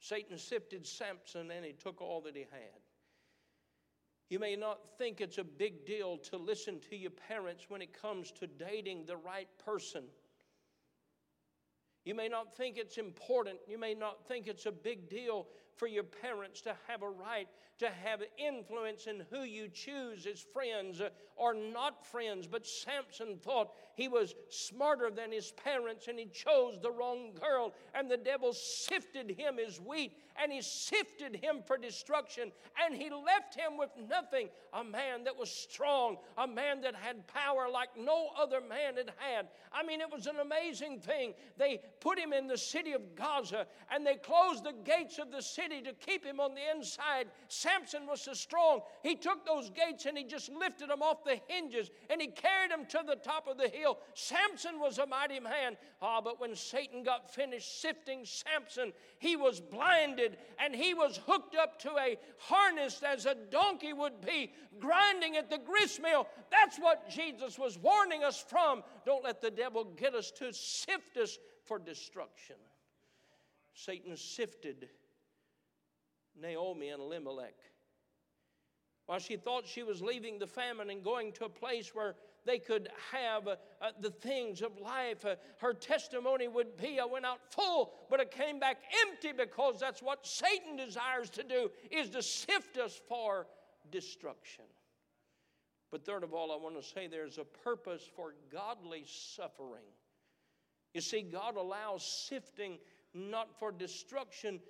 Satan 0.00 0.36
sifted 0.36 0.86
Samson 0.86 1.50
and 1.50 1.64
he 1.64 1.72
took 1.72 2.02
all 2.02 2.20
that 2.22 2.36
he 2.36 2.42
had. 2.42 2.80
You 4.30 4.38
may 4.38 4.56
not 4.56 4.80
think 4.98 5.20
it's 5.20 5.38
a 5.38 5.44
big 5.44 5.86
deal 5.86 6.16
to 6.18 6.36
listen 6.36 6.80
to 6.90 6.96
your 6.96 7.10
parents 7.10 7.66
when 7.68 7.82
it 7.82 7.98
comes 7.98 8.32
to 8.32 8.46
dating 8.46 9.04
the 9.06 9.16
right 9.16 9.48
person. 9.64 10.04
You 12.04 12.14
may 12.14 12.28
not 12.28 12.54
think 12.56 12.76
it's 12.76 12.98
important. 12.98 13.58
You 13.66 13.78
may 13.78 13.94
not 13.94 14.26
think 14.28 14.46
it's 14.46 14.66
a 14.66 14.72
big 14.72 15.08
deal 15.08 15.46
for 15.76 15.86
your 15.86 16.04
parents 16.04 16.60
to 16.62 16.74
have 16.88 17.02
a 17.02 17.08
right 17.08 17.48
to 17.78 17.88
have 17.88 18.22
influence 18.38 19.06
in 19.06 19.24
who 19.30 19.42
you 19.42 19.68
choose 19.68 20.26
as 20.26 20.40
friends 20.40 21.02
or 21.36 21.54
not 21.54 22.06
friends. 22.06 22.46
But 22.46 22.66
Samson 22.66 23.38
thought 23.42 23.72
he 23.96 24.06
was 24.06 24.34
smarter 24.48 25.10
than 25.10 25.32
his 25.32 25.52
parents 25.52 26.06
and 26.06 26.18
he 26.18 26.26
chose 26.26 26.78
the 26.80 26.90
wrong 26.90 27.32
girl, 27.40 27.74
and 27.94 28.10
the 28.10 28.16
devil 28.16 28.52
sifted 28.52 29.30
him 29.30 29.58
as 29.58 29.80
wheat 29.80 30.16
and 30.40 30.52
he 30.52 30.62
sifted 30.62 31.36
him 31.36 31.62
for 31.64 31.76
destruction 31.76 32.50
and 32.84 32.94
he 32.94 33.10
left 33.10 33.54
him 33.54 33.76
with 33.78 33.90
nothing. 34.08 34.48
A 34.72 34.82
man 34.82 35.24
that 35.24 35.36
was 35.36 35.50
strong, 35.50 36.16
a 36.38 36.46
man 36.46 36.80
that 36.82 36.94
had 36.94 37.26
power 37.28 37.68
like 37.72 37.90
no 37.96 38.30
other 38.38 38.60
man 38.60 38.96
had 38.96 39.12
had. 39.18 39.48
I 39.72 39.84
mean, 39.84 40.00
it 40.00 40.10
was 40.12 40.26
an 40.26 40.36
amazing 40.40 41.00
thing. 41.00 41.34
They 41.56 41.80
put 42.00 42.18
him 42.18 42.32
in 42.32 42.46
the 42.46 42.58
city 42.58 42.92
of 42.92 43.14
Gaza 43.14 43.66
and 43.92 44.06
they 44.06 44.16
closed 44.16 44.64
the 44.64 44.74
gates 44.84 45.18
of 45.18 45.30
the 45.30 45.42
city 45.42 45.63
to 45.68 45.92
keep 45.94 46.24
him 46.24 46.40
on 46.40 46.54
the 46.54 46.60
inside. 46.74 47.26
Samson 47.48 48.06
was 48.06 48.20
so 48.20 48.34
strong, 48.34 48.80
he 49.02 49.14
took 49.14 49.44
those 49.46 49.70
gates 49.70 50.06
and 50.06 50.16
he 50.16 50.24
just 50.24 50.50
lifted 50.50 50.90
them 50.90 51.02
off 51.02 51.24
the 51.24 51.40
hinges 51.48 51.90
and 52.10 52.20
he 52.20 52.28
carried 52.28 52.70
them 52.70 52.86
to 52.86 53.00
the 53.06 53.16
top 53.16 53.46
of 53.48 53.58
the 53.58 53.68
hill. 53.68 53.98
Samson 54.14 54.78
was 54.78 54.98
a 54.98 55.06
mighty 55.06 55.40
man. 55.40 55.76
Ah, 56.02 56.20
but 56.20 56.40
when 56.40 56.54
Satan 56.54 57.02
got 57.02 57.32
finished 57.32 57.80
sifting 57.80 58.24
Samson, 58.24 58.92
he 59.18 59.36
was 59.36 59.60
blinded 59.60 60.36
and 60.58 60.74
he 60.74 60.94
was 60.94 61.20
hooked 61.26 61.56
up 61.56 61.78
to 61.80 61.90
a 61.98 62.16
harness 62.38 63.02
as 63.02 63.26
a 63.26 63.34
donkey 63.50 63.92
would 63.92 64.20
be, 64.20 64.52
grinding 64.78 65.36
at 65.36 65.50
the 65.50 65.58
grist 65.58 66.00
mill. 66.02 66.26
That's 66.50 66.78
what 66.78 67.08
Jesus 67.08 67.58
was 67.58 67.78
warning 67.78 68.24
us 68.24 68.44
from. 68.48 68.82
Don't 69.06 69.24
let 69.24 69.40
the 69.40 69.50
devil 69.50 69.84
get 69.84 70.14
us 70.14 70.30
to 70.32 70.52
sift 70.52 71.16
us 71.16 71.38
for 71.64 71.78
destruction. 71.78 72.56
Satan 73.74 74.16
sifted 74.16 74.88
Naomi 76.40 76.88
and 76.88 77.00
Elimelech. 77.02 77.54
While 79.06 79.18
she 79.18 79.36
thought 79.36 79.66
she 79.66 79.82
was 79.82 80.00
leaving 80.00 80.38
the 80.38 80.46
famine 80.46 80.90
and 80.90 81.04
going 81.04 81.32
to 81.32 81.44
a 81.44 81.48
place 81.48 81.94
where 81.94 82.14
they 82.46 82.58
could 82.58 82.88
have 83.12 83.46
uh, 83.48 83.56
uh, 83.80 83.90
the 84.00 84.10
things 84.10 84.62
of 84.62 84.78
life, 84.78 85.24
uh, 85.24 85.36
her 85.58 85.74
testimony 85.74 86.48
would 86.48 86.76
be 86.76 87.00
I 87.00 87.04
went 87.04 87.26
out 87.26 87.40
full, 87.50 87.92
but 88.10 88.20
I 88.20 88.24
came 88.24 88.58
back 88.58 88.78
empty 89.06 89.32
because 89.32 89.78
that's 89.78 90.02
what 90.02 90.26
Satan 90.26 90.76
desires 90.76 91.30
to 91.30 91.42
do, 91.42 91.70
is 91.90 92.10
to 92.10 92.22
sift 92.22 92.78
us 92.78 93.00
for 93.08 93.46
destruction. 93.90 94.64
But 95.90 96.04
third 96.04 96.24
of 96.24 96.34
all, 96.34 96.50
I 96.50 96.56
want 96.56 96.80
to 96.80 96.82
say 96.82 97.06
there's 97.06 97.38
a 97.38 97.44
purpose 97.44 98.02
for 98.16 98.34
godly 98.50 99.04
suffering. 99.06 99.84
You 100.92 101.00
see, 101.00 101.22
God 101.22 101.56
allows 101.56 102.04
sifting 102.04 102.78
not 103.14 103.48
for 103.58 103.70
destruction. 103.70 104.60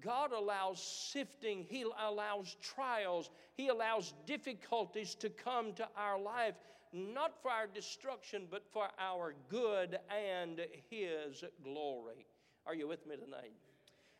God 0.00 0.32
allows 0.32 0.82
sifting, 0.82 1.64
He 1.68 1.84
allows 1.98 2.56
trials, 2.60 3.30
He 3.54 3.68
allows 3.68 4.14
difficulties 4.26 5.14
to 5.16 5.28
come 5.28 5.72
to 5.74 5.88
our 5.96 6.18
life, 6.18 6.54
not 6.92 7.40
for 7.42 7.50
our 7.50 7.66
destruction, 7.66 8.46
but 8.50 8.64
for 8.72 8.88
our 8.98 9.34
good 9.48 9.98
and 10.10 10.60
His 10.90 11.44
glory. 11.62 12.26
Are 12.66 12.74
you 12.74 12.86
with 12.86 13.06
me 13.06 13.16
tonight? 13.16 13.52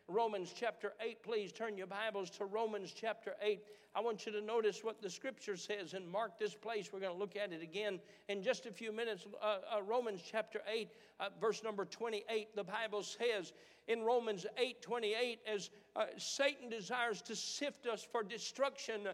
Romans 0.09 0.53
chapter 0.53 0.93
8, 0.99 1.23
please 1.23 1.53
turn 1.53 1.77
your 1.77 1.87
Bibles 1.87 2.29
to 2.31 2.43
Romans 2.43 2.93
chapter 2.93 3.35
8. 3.41 3.61
I 3.95 4.01
want 4.01 4.25
you 4.25 4.33
to 4.33 4.41
notice 4.41 4.83
what 4.83 5.01
the 5.01 5.09
scripture 5.09 5.55
says 5.55 5.93
and 5.93 6.09
mark 6.09 6.37
this 6.37 6.53
place. 6.53 6.89
We're 6.91 6.99
going 6.99 7.13
to 7.13 7.17
look 7.17 7.37
at 7.37 7.53
it 7.53 7.61
again 7.61 7.99
in 8.27 8.43
just 8.43 8.65
a 8.65 8.71
few 8.71 8.91
minutes. 8.91 9.25
Uh, 9.41 9.59
uh, 9.73 9.81
Romans 9.81 10.21
chapter 10.29 10.59
8, 10.69 10.89
uh, 11.21 11.29
verse 11.39 11.63
number 11.63 11.85
28, 11.85 12.53
the 12.53 12.65
Bible 12.65 13.01
says 13.01 13.53
in 13.87 14.01
Romans 14.01 14.45
8 14.57 14.81
28, 14.81 15.39
as 15.51 15.69
uh, 15.95 16.05
Satan 16.17 16.69
desires 16.69 17.21
to 17.21 17.35
sift 17.35 17.87
us 17.87 18.05
for 18.11 18.23
destruction, 18.23 19.07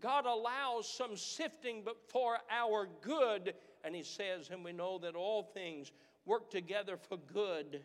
God 0.00 0.26
allows 0.26 0.88
some 0.88 1.16
sifting, 1.16 1.82
but 1.84 1.96
for 2.08 2.38
our 2.52 2.88
good. 3.00 3.54
And 3.82 3.96
he 3.96 4.04
says, 4.04 4.50
and 4.52 4.64
we 4.64 4.72
know 4.72 4.98
that 4.98 5.16
all 5.16 5.42
things 5.42 5.90
work 6.24 6.50
together 6.50 6.96
for 6.96 7.16
good 7.16 7.80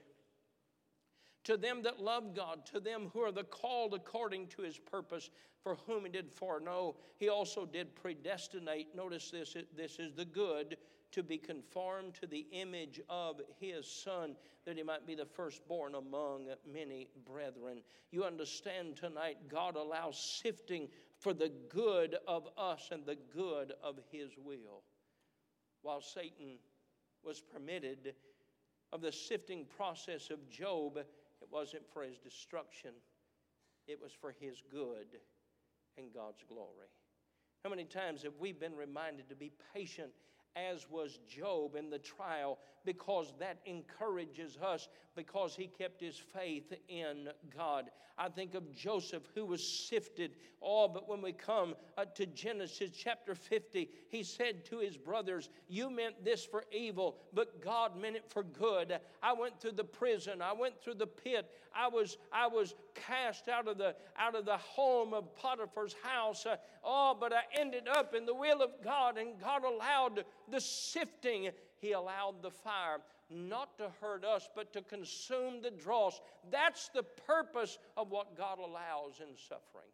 to 1.43 1.57
them 1.57 1.81
that 1.83 2.00
love 2.00 2.36
God, 2.36 2.65
to 2.67 2.79
them 2.79 3.10
who 3.13 3.21
are 3.21 3.31
the 3.31 3.43
called 3.43 3.93
according 3.93 4.48
to 4.48 4.62
his 4.62 4.77
purpose, 4.77 5.29
for 5.63 5.75
whom 5.88 6.05
he 6.05 6.12
did 6.12 6.31
foreknow, 6.31 6.95
he 7.17 7.29
also 7.29 7.65
did 7.65 7.95
predestinate. 7.95 8.95
Notice 8.95 9.31
this 9.31 9.55
this 9.75 10.00
is 10.00 10.13
the 10.13 10.25
good 10.25 10.77
to 11.12 11.24
be 11.24 11.38
conformed 11.38 12.13
to 12.15 12.25
the 12.25 12.48
image 12.51 13.01
of 13.10 13.41
his 13.60 13.86
son, 13.86 14.36
that 14.65 14.77
he 14.77 14.83
might 14.83 15.05
be 15.05 15.15
the 15.15 15.25
firstborn 15.25 15.95
among 15.95 16.48
many 16.71 17.10
brethren. 17.25 17.81
You 18.12 18.24
understand 18.24 18.95
tonight, 18.95 19.38
God 19.50 19.75
allows 19.75 20.17
sifting 20.41 20.88
for 21.19 21.33
the 21.33 21.51
good 21.69 22.15
of 22.27 22.48
us 22.57 22.89
and 22.91 23.05
the 23.05 23.17
good 23.33 23.74
of 23.83 24.00
his 24.12 24.31
will. 24.38 24.83
While 25.81 26.01
Satan 26.01 26.60
was 27.24 27.41
permitted 27.41 28.15
of 28.93 29.01
the 29.01 29.12
sifting 29.12 29.65
process 29.65 30.29
of 30.29 30.50
Job, 30.50 31.00
wasn't 31.51 31.84
for 31.93 32.03
his 32.03 32.17
destruction, 32.17 32.91
it 33.88 34.00
was 34.01 34.12
for 34.13 34.34
his 34.39 34.62
good 34.72 35.20
and 35.98 36.13
God's 36.13 36.43
glory. 36.48 36.88
How 37.63 37.70
many 37.70 37.84
times 37.84 38.24
have 38.24 38.34
we 38.39 38.51
been 38.51 38.75
reminded 38.75 39.29
to 39.29 39.36
be 39.36 39.51
patient 39.74 40.12
as 40.55 40.89
was 40.89 41.20
Job 41.27 41.75
in 41.75 41.89
the 41.89 42.00
trial, 42.00 42.60
because 42.86 43.34
that 43.39 43.60
encourages 43.65 44.58
us 44.58 44.88
because 45.15 45.55
he 45.55 45.67
kept 45.67 46.01
his 46.01 46.17
faith 46.17 46.74
in 46.88 47.29
God. 47.55 47.91
I 48.17 48.29
think 48.29 48.53
of 48.53 48.72
Joseph 48.75 49.24
who 49.34 49.46
was 49.46 49.65
sifted. 49.65 50.36
Oh, 50.62 50.88
but 50.88 51.10
when 51.10 51.22
we 51.22 51.31
come 51.31 51.75
uh, 51.98 52.05
to 52.15 52.25
Genesis 52.25 52.91
chapter 52.96 53.34
50, 53.34 53.89
he 54.10 54.24
said 54.24 54.63
to 54.65 54.79
his 54.79 54.98
brothers, 54.98 55.50
You 55.67 55.89
meant 55.89 56.24
this 56.24 56.46
for 56.46 56.65
evil, 56.72 57.18
but 57.33 57.61
God 57.64 58.00
meant 58.00 58.16
it 58.16 58.25
for 58.29 58.44
good. 58.44 59.00
I 59.24 59.33
went 59.33 59.59
through 59.59 59.74
the 59.74 59.83
prison, 59.83 60.42
I 60.42 60.53
went 60.53 60.81
through 60.81 60.96
the 60.96 61.07
pit, 61.07 61.50
I 61.75 61.87
was, 61.87 62.18
I 62.31 62.48
was 62.48 62.75
cast 62.95 63.47
out 63.47 63.67
of 63.67 63.77
the, 63.77 63.95
out 64.17 64.35
of 64.35 64.45
the 64.45 64.57
home 64.57 65.13
of 65.13 65.35
Potiphar's 65.35 65.95
house. 66.03 66.45
Uh, 66.45 66.57
oh, 66.83 67.15
but 67.19 67.33
I 67.33 67.41
ended 67.57 67.87
up 67.87 68.13
in 68.13 68.25
the 68.25 68.33
will 68.33 68.61
of 68.61 68.71
God, 68.83 69.17
and 69.17 69.39
God 69.39 69.63
allowed 69.63 70.25
the 70.49 70.61
sifting, 70.61 71.49
He 71.79 71.91
allowed 71.93 72.41
the 72.41 72.51
fire 72.51 72.99
not 73.29 73.77
to 73.77 73.89
hurt 74.01 74.25
us, 74.25 74.49
but 74.55 74.73
to 74.73 74.81
consume 74.81 75.61
the 75.61 75.71
dross. 75.71 76.19
That's 76.51 76.89
the 76.89 77.03
purpose 77.03 77.77
of 77.95 78.11
what 78.11 78.37
God 78.37 78.59
allows 78.59 79.19
in 79.21 79.35
suffering. 79.37 79.87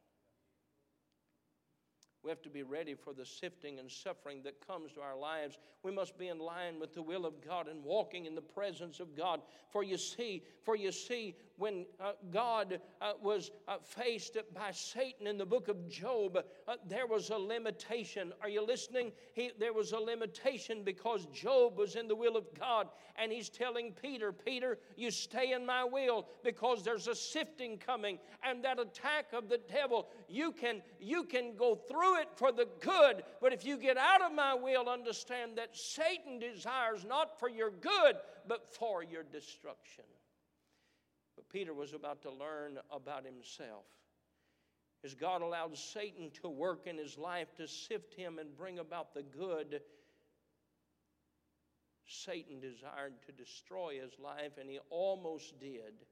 We 2.23 2.31
have 2.31 2.41
to 2.41 2.49
be 2.49 2.63
ready 2.63 2.93
for 2.93 3.13
the 3.13 3.25
sifting 3.25 3.79
and 3.79 3.89
suffering 3.89 4.41
that 4.43 4.67
comes 4.67 4.91
to 4.93 5.01
our 5.01 5.15
lives. 5.15 5.59
We 5.83 5.91
must 5.91 6.17
be 6.17 6.27
in 6.27 6.39
line 6.39 6.79
with 6.79 6.93
the 6.93 7.01
will 7.01 7.25
of 7.25 7.45
God 7.45 7.67
and 7.67 7.83
walking 7.83 8.25
in 8.25 8.35
the 8.35 8.41
presence 8.41 8.99
of 8.99 9.15
God. 9.15 9.41
For 9.69 9.83
you 9.83 9.97
see, 9.97 10.43
for 10.63 10.75
you 10.75 10.91
see, 10.91 11.35
when 11.57 11.85
uh, 11.99 12.11
God 12.31 12.79
uh, 13.01 13.13
was 13.21 13.51
uh, 13.67 13.77
faced 13.83 14.37
by 14.53 14.71
Satan 14.71 15.27
in 15.27 15.37
the 15.37 15.45
book 15.45 15.67
of 15.67 15.89
Job, 15.89 16.37
uh, 16.67 16.75
there 16.87 17.07
was 17.07 17.31
a 17.31 17.37
limitation. 17.37 18.31
Are 18.41 18.49
you 18.49 18.65
listening? 18.65 19.11
He, 19.33 19.51
there 19.59 19.73
was 19.73 19.91
a 19.91 19.99
limitation 19.99 20.83
because 20.83 21.25
Job 21.33 21.77
was 21.77 21.95
in 21.95 22.07
the 22.07 22.15
will 22.15 22.37
of 22.37 22.45
God. 22.59 22.87
And 23.15 23.31
he's 23.31 23.49
telling 23.49 23.93
Peter, 23.93 24.31
Peter, 24.31 24.77
you 24.95 25.09
stay 25.09 25.53
in 25.53 25.65
my 25.65 25.83
will 25.83 26.27
because 26.43 26.83
there's 26.83 27.07
a 27.07 27.15
sifting 27.15 27.79
coming. 27.79 28.19
And 28.43 28.63
that 28.63 28.79
attack 28.79 29.33
of 29.33 29.49
the 29.49 29.59
devil, 29.71 30.07
you 30.29 30.51
can, 30.51 30.83
you 30.99 31.23
can 31.23 31.55
go 31.55 31.73
through 31.73 32.21
it 32.21 32.29
for 32.35 32.51
the 32.51 32.67
good. 32.81 33.23
But 33.41 33.51
if 33.51 33.65
you 33.65 33.77
get 33.77 33.97
out 33.97 34.21
of 34.21 34.31
my 34.31 34.53
will, 34.53 34.87
understand 34.87 35.57
that 35.57 35.75
Satan 35.75 36.37
desires 36.37 37.03
not 37.03 37.39
for 37.39 37.49
your 37.49 37.71
good, 37.71 38.17
but 38.47 38.71
for 38.71 39.03
your 39.03 39.23
destruction. 39.23 40.03
Peter 41.51 41.73
was 41.73 41.93
about 41.93 42.21
to 42.21 42.31
learn 42.31 42.77
about 42.91 43.25
himself. 43.25 43.85
As 45.03 45.13
God 45.13 45.41
allowed 45.41 45.77
Satan 45.77 46.31
to 46.41 46.49
work 46.49 46.87
in 46.87 46.97
his 46.97 47.17
life 47.17 47.53
to 47.55 47.67
sift 47.67 48.13
him 48.13 48.39
and 48.39 48.57
bring 48.57 48.79
about 48.79 49.13
the 49.13 49.23
good, 49.23 49.81
Satan 52.07 52.59
desired 52.59 53.13
to 53.25 53.31
destroy 53.31 53.99
his 54.01 54.17
life, 54.19 54.57
and 54.59 54.69
he 54.69 54.79
almost 54.89 55.59
did 55.59 56.05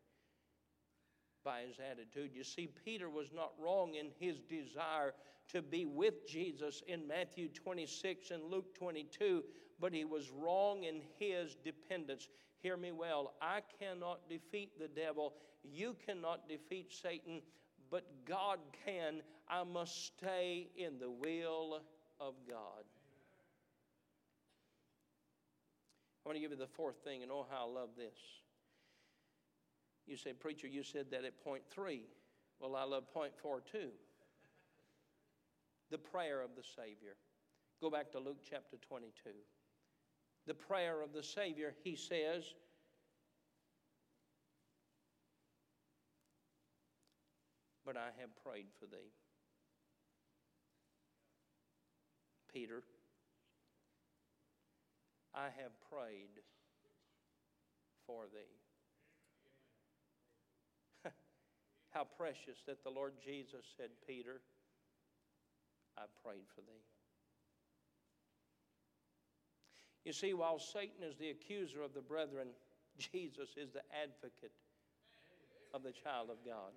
by 1.44 1.62
his 1.62 1.78
attitude. 1.80 2.32
You 2.34 2.44
see, 2.44 2.68
Peter 2.68 3.10
was 3.10 3.32
not 3.34 3.54
wrong 3.60 3.96
in 3.96 4.08
his 4.20 4.42
desire 4.42 5.14
to 5.50 5.62
be 5.62 5.86
with 5.86 6.28
Jesus 6.28 6.82
in 6.88 7.08
Matthew 7.08 7.50
26 7.50 8.32
and 8.32 8.44
Luke 8.44 8.74
22, 8.76 9.44
but 9.80 9.94
he 9.94 10.06
was 10.06 10.32
wrong 10.32 10.84
in 10.84 11.02
his 11.20 11.56
dependence. 11.64 12.28
Hear 12.66 12.78
me 12.78 12.92
well. 12.92 13.36
I 13.44 13.60
cannot 13.80 14.28
defeat 14.28 14.72
the 14.80 14.88
devil. 14.88 15.36
You 15.64 15.96
cannot 16.04 16.50
defeat 16.50 16.92
Satan, 16.92 17.44
but 17.92 18.08
God 18.28 18.58
can. 18.84 19.22
I 19.48 19.64
must 19.64 20.08
stay 20.08 20.70
in 20.76 20.98
the 20.98 21.12
will 21.12 21.84
of 22.20 22.34
God. 22.50 22.84
I 26.26 26.28
want 26.28 26.38
to 26.38 26.40
give 26.40 26.50
you 26.50 26.58
the 26.58 26.66
fourth 26.66 26.96
thing, 27.04 27.22
and 27.22 27.32
oh, 27.32 27.46
how 27.52 27.68
I 27.68 27.72
love 27.72 27.90
this. 27.96 28.18
You 30.08 30.18
say, 30.18 30.34
Preacher, 30.34 30.66
you 30.66 30.82
said 30.82 31.12
that 31.12 31.24
at 31.24 31.40
point 31.44 31.62
three. 31.70 32.02
Well, 32.60 32.76
I 32.76 32.86
love 32.86 33.14
point 33.14 33.34
four 33.44 33.62
too. 33.62 33.90
The 35.92 36.00
prayer 36.00 36.42
of 36.42 36.50
the 36.56 36.64
Savior. 36.76 37.16
Go 37.80 37.92
back 37.92 38.12
to 38.14 38.18
Luke 38.18 38.40
chapter 38.50 38.78
22 38.90 39.12
the 40.48 40.54
prayer 40.54 41.02
of 41.02 41.14
the 41.14 41.24
Savior, 41.24 41.74
he 41.84 41.96
says, 41.96 42.44
But 47.86 47.98
I 47.98 48.10
have 48.20 48.30
prayed 48.44 48.66
for 48.80 48.88
thee. 48.88 49.14
Peter, 52.52 52.82
I 55.36 55.46
have 55.62 55.72
prayed 55.92 56.42
for 58.08 58.24
thee. 58.34 58.56
How 61.92 62.06
precious 62.18 62.64
that 62.66 62.84
the 62.84 62.90
Lord 62.90 63.14
Jesus 63.24 63.66
said, 63.78 63.90
Peter, 64.08 64.42
I 65.98 66.04
prayed 66.24 66.46
for 66.56 66.62
thee. 66.62 66.95
You 70.06 70.14
see, 70.14 70.34
while 70.34 70.60
Satan 70.60 71.04
is 71.04 71.18
the 71.18 71.32
accuser 71.32 71.82
of 71.82 71.94
the 71.94 72.02
brethren, 72.02 72.50
Jesus 72.98 73.50
is 73.58 73.72
the 73.74 73.82
advocate 73.92 74.54
of 75.74 75.84
the 75.84 75.92
child 75.92 76.30
of 76.30 76.38
God. 76.46 76.72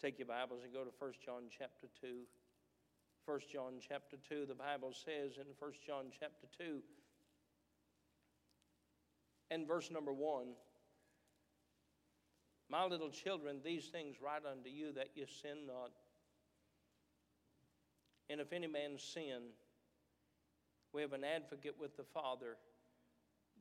Take 0.00 0.18
your 0.18 0.26
Bibles 0.26 0.64
and 0.64 0.72
go 0.72 0.82
to 0.82 0.90
1 0.98 1.12
John 1.24 1.42
chapter 1.56 1.86
2. 2.00 2.24
1 3.26 3.40
John 3.52 3.74
chapter 3.86 4.16
2, 4.28 4.46
the 4.46 4.54
Bible 4.54 4.92
says 4.92 5.36
in 5.36 5.46
1 5.60 5.72
John 5.86 6.06
chapter 6.18 6.48
2 6.58 6.80
and 9.52 9.68
verse 9.68 9.90
number 9.90 10.12
1 10.12 10.46
My 12.70 12.86
little 12.86 13.10
children, 13.10 13.60
these 13.62 13.86
things 13.86 14.16
write 14.20 14.42
unto 14.50 14.70
you 14.70 14.92
that 14.94 15.10
you 15.14 15.26
sin 15.26 15.66
not. 15.66 15.92
And 18.30 18.40
if 18.40 18.52
any 18.52 18.66
man 18.66 18.98
sin, 18.98 19.52
we 20.92 21.00
have 21.02 21.12
an 21.12 21.24
advocate 21.24 21.76
with 21.80 21.96
the 21.96 22.04
Father, 22.04 22.56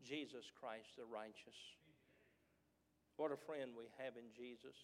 Jesus 0.03 0.51
Christ 0.59 0.97
the 0.97 1.05
righteous. 1.05 1.55
What 3.17 3.31
a 3.31 3.37
friend 3.37 3.71
we 3.77 3.85
have 4.03 4.13
in 4.17 4.31
Jesus. 4.35 4.75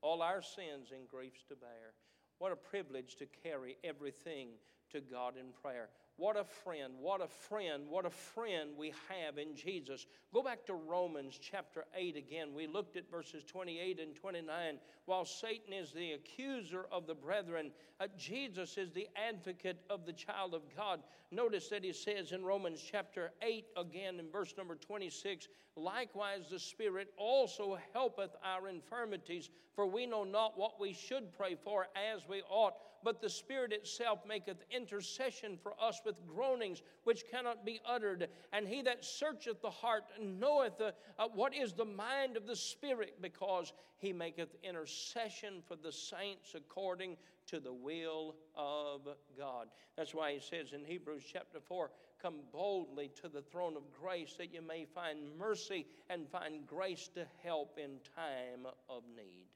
All 0.00 0.22
our 0.22 0.42
sins 0.42 0.90
and 0.92 1.08
griefs 1.08 1.44
to 1.48 1.56
bear. 1.56 1.94
What 2.38 2.50
a 2.50 2.56
privilege 2.56 3.16
to 3.16 3.26
carry 3.42 3.76
everything 3.84 4.48
to 4.90 5.00
God 5.00 5.34
in 5.38 5.52
prayer. 5.62 5.88
What 6.16 6.36
a 6.36 6.44
friend, 6.44 6.92
what 7.00 7.22
a 7.22 7.26
friend, 7.26 7.84
what 7.88 8.04
a 8.04 8.10
friend 8.10 8.70
we 8.76 8.92
have 9.08 9.38
in 9.38 9.56
Jesus. 9.56 10.06
Go 10.32 10.42
back 10.42 10.66
to 10.66 10.74
Romans 10.74 11.38
chapter 11.40 11.84
8 11.96 12.16
again. 12.16 12.54
We 12.54 12.66
looked 12.66 12.96
at 12.96 13.10
verses 13.10 13.42
28 13.44 13.98
and 13.98 14.14
29. 14.14 14.78
While 15.06 15.24
Satan 15.24 15.72
is 15.72 15.92
the 15.92 16.12
accuser 16.12 16.84
of 16.92 17.06
the 17.06 17.14
brethren, 17.14 17.72
uh, 17.98 18.08
Jesus 18.18 18.76
is 18.76 18.92
the 18.92 19.08
advocate 19.16 19.80
of 19.88 20.04
the 20.04 20.12
child 20.12 20.54
of 20.54 20.62
God. 20.76 21.00
Notice 21.30 21.68
that 21.68 21.82
he 21.82 21.94
says 21.94 22.32
in 22.32 22.44
Romans 22.44 22.80
chapter 22.88 23.32
8 23.40 23.64
again 23.78 24.20
in 24.20 24.30
verse 24.30 24.54
number 24.56 24.76
26 24.76 25.48
Likewise, 25.74 26.50
the 26.50 26.58
Spirit 26.58 27.08
also 27.16 27.78
helpeth 27.94 28.36
our 28.44 28.68
infirmities, 28.68 29.48
for 29.74 29.86
we 29.86 30.04
know 30.04 30.22
not 30.22 30.58
what 30.58 30.78
we 30.78 30.92
should 30.92 31.32
pray 31.32 31.56
for 31.64 31.86
as 31.96 32.28
we 32.28 32.42
ought 32.50 32.74
but 33.02 33.20
the 33.20 33.28
Spirit 33.28 33.72
itself 33.72 34.20
maketh 34.26 34.64
intercession 34.70 35.58
for 35.62 35.74
us 35.80 36.00
with 36.04 36.26
groanings 36.26 36.82
which 37.04 37.24
cannot 37.30 37.64
be 37.64 37.80
uttered. 37.86 38.28
And 38.52 38.66
he 38.66 38.82
that 38.82 39.04
searcheth 39.04 39.60
the 39.62 39.70
heart 39.70 40.04
knoweth 40.20 40.80
uh, 40.80 40.92
uh, 41.18 41.28
what 41.34 41.54
is 41.54 41.72
the 41.72 41.84
mind 41.84 42.36
of 42.36 42.46
the 42.46 42.56
Spirit, 42.56 43.16
because 43.20 43.72
he 43.98 44.12
maketh 44.12 44.54
intercession 44.62 45.62
for 45.66 45.76
the 45.76 45.92
saints 45.92 46.54
according 46.54 47.16
to 47.46 47.60
the 47.60 47.72
will 47.72 48.36
of 48.56 49.02
God. 49.38 49.68
That's 49.96 50.14
why 50.14 50.32
he 50.32 50.40
says 50.40 50.72
in 50.72 50.84
Hebrews 50.84 51.24
chapter 51.30 51.60
4 51.60 51.90
Come 52.20 52.40
boldly 52.52 53.10
to 53.20 53.28
the 53.28 53.42
throne 53.42 53.76
of 53.76 53.82
grace 54.00 54.34
that 54.38 54.54
you 54.54 54.62
may 54.62 54.84
find 54.84 55.36
mercy 55.36 55.86
and 56.08 56.28
find 56.28 56.64
grace 56.66 57.10
to 57.14 57.26
help 57.42 57.78
in 57.78 57.98
time 58.14 58.72
of 58.88 59.02
need. 59.16 59.48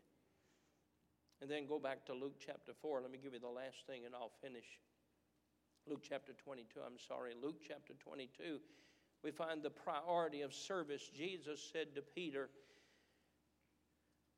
And 1.40 1.50
then 1.50 1.66
go 1.66 1.78
back 1.78 2.04
to 2.06 2.12
Luke 2.12 2.34
chapter 2.44 2.72
4. 2.80 3.02
Let 3.02 3.12
me 3.12 3.18
give 3.22 3.34
you 3.34 3.40
the 3.40 3.46
last 3.46 3.86
thing 3.86 4.04
and 4.04 4.14
I'll 4.14 4.32
finish. 4.42 4.64
Luke 5.88 6.02
chapter 6.08 6.32
22, 6.32 6.80
I'm 6.84 6.98
sorry, 6.98 7.32
Luke 7.40 7.60
chapter 7.66 7.94
22, 8.02 8.58
we 9.22 9.30
find 9.30 9.62
the 9.62 9.70
priority 9.70 10.42
of 10.42 10.52
service. 10.52 11.10
Jesus 11.16 11.70
said 11.72 11.94
to 11.94 12.02
Peter, 12.02 12.48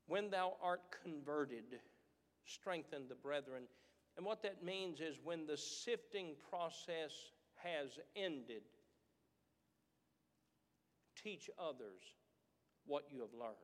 When 0.07 0.31
thou 0.31 0.55
art 0.63 0.83
converted, 1.03 1.81
strengthen 2.45 3.09
the 3.09 3.15
brethren. 3.15 3.65
And 4.17 4.27
what 4.27 4.43
that 4.43 4.65
means 4.65 5.01
is 5.01 5.17
when 5.23 5.47
the 5.47 5.57
sifting 5.57 6.35
process 6.51 7.13
has 7.57 7.99
ended, 8.17 8.63
teach 11.23 11.49
others 11.59 12.03
what 12.87 13.05
you 13.11 13.21
have 13.21 13.33
learned. 13.39 13.55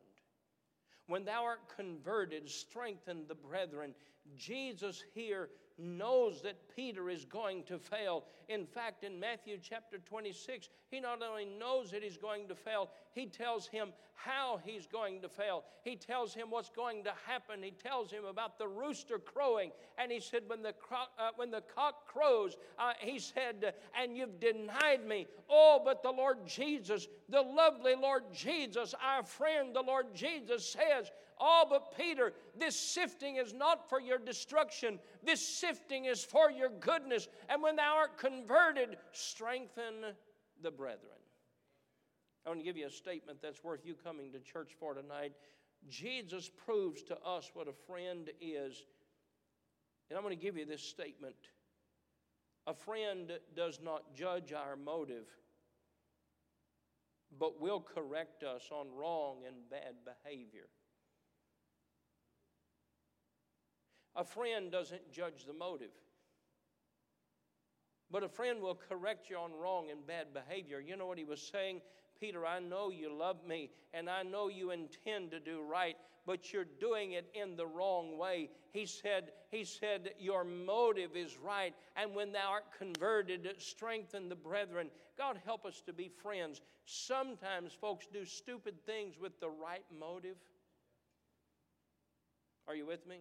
When 1.07 1.25
thou 1.25 1.45
art 1.45 1.61
converted, 1.77 2.49
strengthen 2.49 3.27
the 3.29 3.35
brethren. 3.35 3.95
Jesus 4.37 5.03
here 5.15 5.51
knows 5.79 6.43
that 6.43 6.57
Peter 6.75 7.11
is 7.11 7.25
going 7.25 7.65
to 7.65 7.79
fail. 7.79 8.25
In 8.49 8.67
fact, 8.67 9.05
in 9.05 9.19
Matthew 9.19 9.59
chapter 9.63 9.99
26, 9.99 10.69
he 10.91 11.01
not 11.01 11.23
only 11.23 11.45
knows 11.45 11.91
that 11.91 12.03
he's 12.03 12.17
going 12.17 12.49
to 12.49 12.55
fail, 12.55 12.91
he 13.13 13.27
tells 13.27 13.67
him 13.67 13.89
how 14.15 14.61
he's 14.65 14.87
going 14.87 15.21
to 15.21 15.29
fail. 15.29 15.65
He 15.83 15.97
tells 15.97 16.35
him 16.35 16.51
what's 16.51 16.71
going 16.71 17.05
to 17.05 17.13
happen. 17.27 17.63
He 17.63 17.73
tells 17.73 18.11
him 18.11 18.25
about 18.25 18.59
the 18.59 18.69
rooster 18.69 19.19
crowing. 19.19 19.71
And 19.99 20.11
he 20.11 20.21
said, 20.21 20.43
When 20.47 20.63
the, 20.63 20.73
cro- 20.73 21.11
uh, 21.19 21.31
when 21.37 21.51
the 21.51 21.63
cock 21.75 22.07
crows, 22.07 22.57
uh, 22.79 22.93
he 22.99 23.19
said, 23.19 23.75
And 24.01 24.17
you've 24.17 24.41
denied 24.41 25.05
me. 25.07 25.27
Oh, 25.51 25.81
but 25.85 26.03
the 26.03 26.11
Lord 26.11 26.47
Jesus, 26.47 27.09
the 27.29 27.43
lovely 27.43 27.95
Lord 27.95 28.25
Jesus, 28.33 28.95
our 29.05 29.25
friend, 29.25 29.75
the 29.75 29.83
Lord 29.83 30.07
Jesus 30.15 30.67
says, 30.67 31.11
Oh, 31.41 31.67
but 31.69 31.97
Peter, 31.97 32.33
this 32.59 32.79
sifting 32.79 33.37
is 33.37 33.53
not 33.53 33.89
for 33.89 34.01
your 34.01 34.19
destruction. 34.19 34.99
This 35.23 35.41
sifting 35.47 36.05
is 36.05 36.25
for 36.25 36.51
your 36.51 36.71
goodness. 36.81 37.29
And 37.49 37.63
when 37.63 37.77
thou 37.77 37.97
art 37.97 38.19
converted, 38.19 38.97
strengthen 39.13 40.15
the 40.63 40.71
brethren. 40.71 41.19
I 42.47 42.51
want 42.51 42.61
to 42.61 42.65
give 42.65 42.77
you 42.77 42.87
a 42.87 42.91
statement 42.91 43.39
that's 43.43 43.65
worth 43.65 43.85
you 43.85 43.95
coming 43.95 44.31
to 44.33 44.39
church 44.39 44.73
for 44.79 44.95
tonight. 44.95 45.33
Jesus 45.89 46.51
proves 46.65 47.03
to 47.05 47.19
us 47.23 47.51
what 47.55 47.69
a 47.69 47.73
friend 47.73 48.31
is. 48.41 48.85
And 50.09 50.17
I'm 50.17 50.23
going 50.23 50.37
to 50.37 50.43
give 50.43 50.57
you 50.57 50.67
this 50.67 50.83
statement. 50.83 51.37
A 52.67 52.75
friend 52.75 53.33
does 53.57 53.81
not 53.83 54.15
judge 54.15 54.53
our 54.53 54.77
motive, 54.77 55.27
but 57.39 57.61
will 57.61 57.81
correct 57.81 58.43
us 58.43 58.69
on 58.71 58.87
wrong 58.95 59.39
and 59.47 59.57
bad 59.71 59.97
behavior. 60.05 60.69
A 64.17 64.25
friend 64.25 64.71
doesn't 64.71 65.13
judge 65.13 65.45
the 65.47 65.53
motive. 65.53 65.91
But 68.11 68.23
a 68.23 68.29
friend 68.29 68.63
will 68.63 68.79
correct 68.89 69.29
you 69.29 69.37
on 69.37 69.53
wrong 69.53 69.91
and 69.91 70.07
bad 70.07 70.33
behavior. 70.33 70.79
You 70.79 70.97
know 70.97 71.07
what 71.07 71.19
he 71.19 71.25
was 71.25 71.41
saying? 71.41 71.81
Peter, 72.21 72.47
I 72.47 72.61
know 72.61 72.91
you 72.91 73.13
love 73.13 73.45
me 73.47 73.71
and 73.93 74.09
I 74.09 74.23
know 74.23 74.49
you 74.49 74.71
intend 74.71 75.33
to 75.33 75.41
do 75.41 75.63
right, 75.63 75.97
but 76.27 76.53
you're 76.53 76.67
doing 76.81 77.13
it 77.13 77.29
in 77.35 77.57
the 77.57 77.67
wrong 77.67 78.17
way. 78.17 78.51
He 78.73 78.87
said, 78.87 79.31
he 79.51 79.65
said, 79.65 80.11
Your 80.19 80.45
motive 80.45 81.17
is 81.17 81.37
right, 81.39 81.75
and 81.97 82.15
when 82.15 82.33
thou 82.33 82.51
art 82.51 82.65
converted, 82.79 83.49
strengthen 83.59 84.29
the 84.29 84.37
brethren. 84.37 84.91
God 85.17 85.39
help 85.45 85.65
us 85.65 85.83
to 85.87 85.93
be 85.93 86.09
friends. 86.09 86.61
Sometimes 86.87 87.73
folks 87.73 88.07
do 88.13 88.25
stupid 88.25 88.75
things 88.85 89.15
with 89.21 89.39
the 89.41 89.49
right 89.49 89.85
motive. 89.97 90.37
Are 92.67 92.75
you 92.75 92.87
with 92.87 93.07
me? 93.07 93.19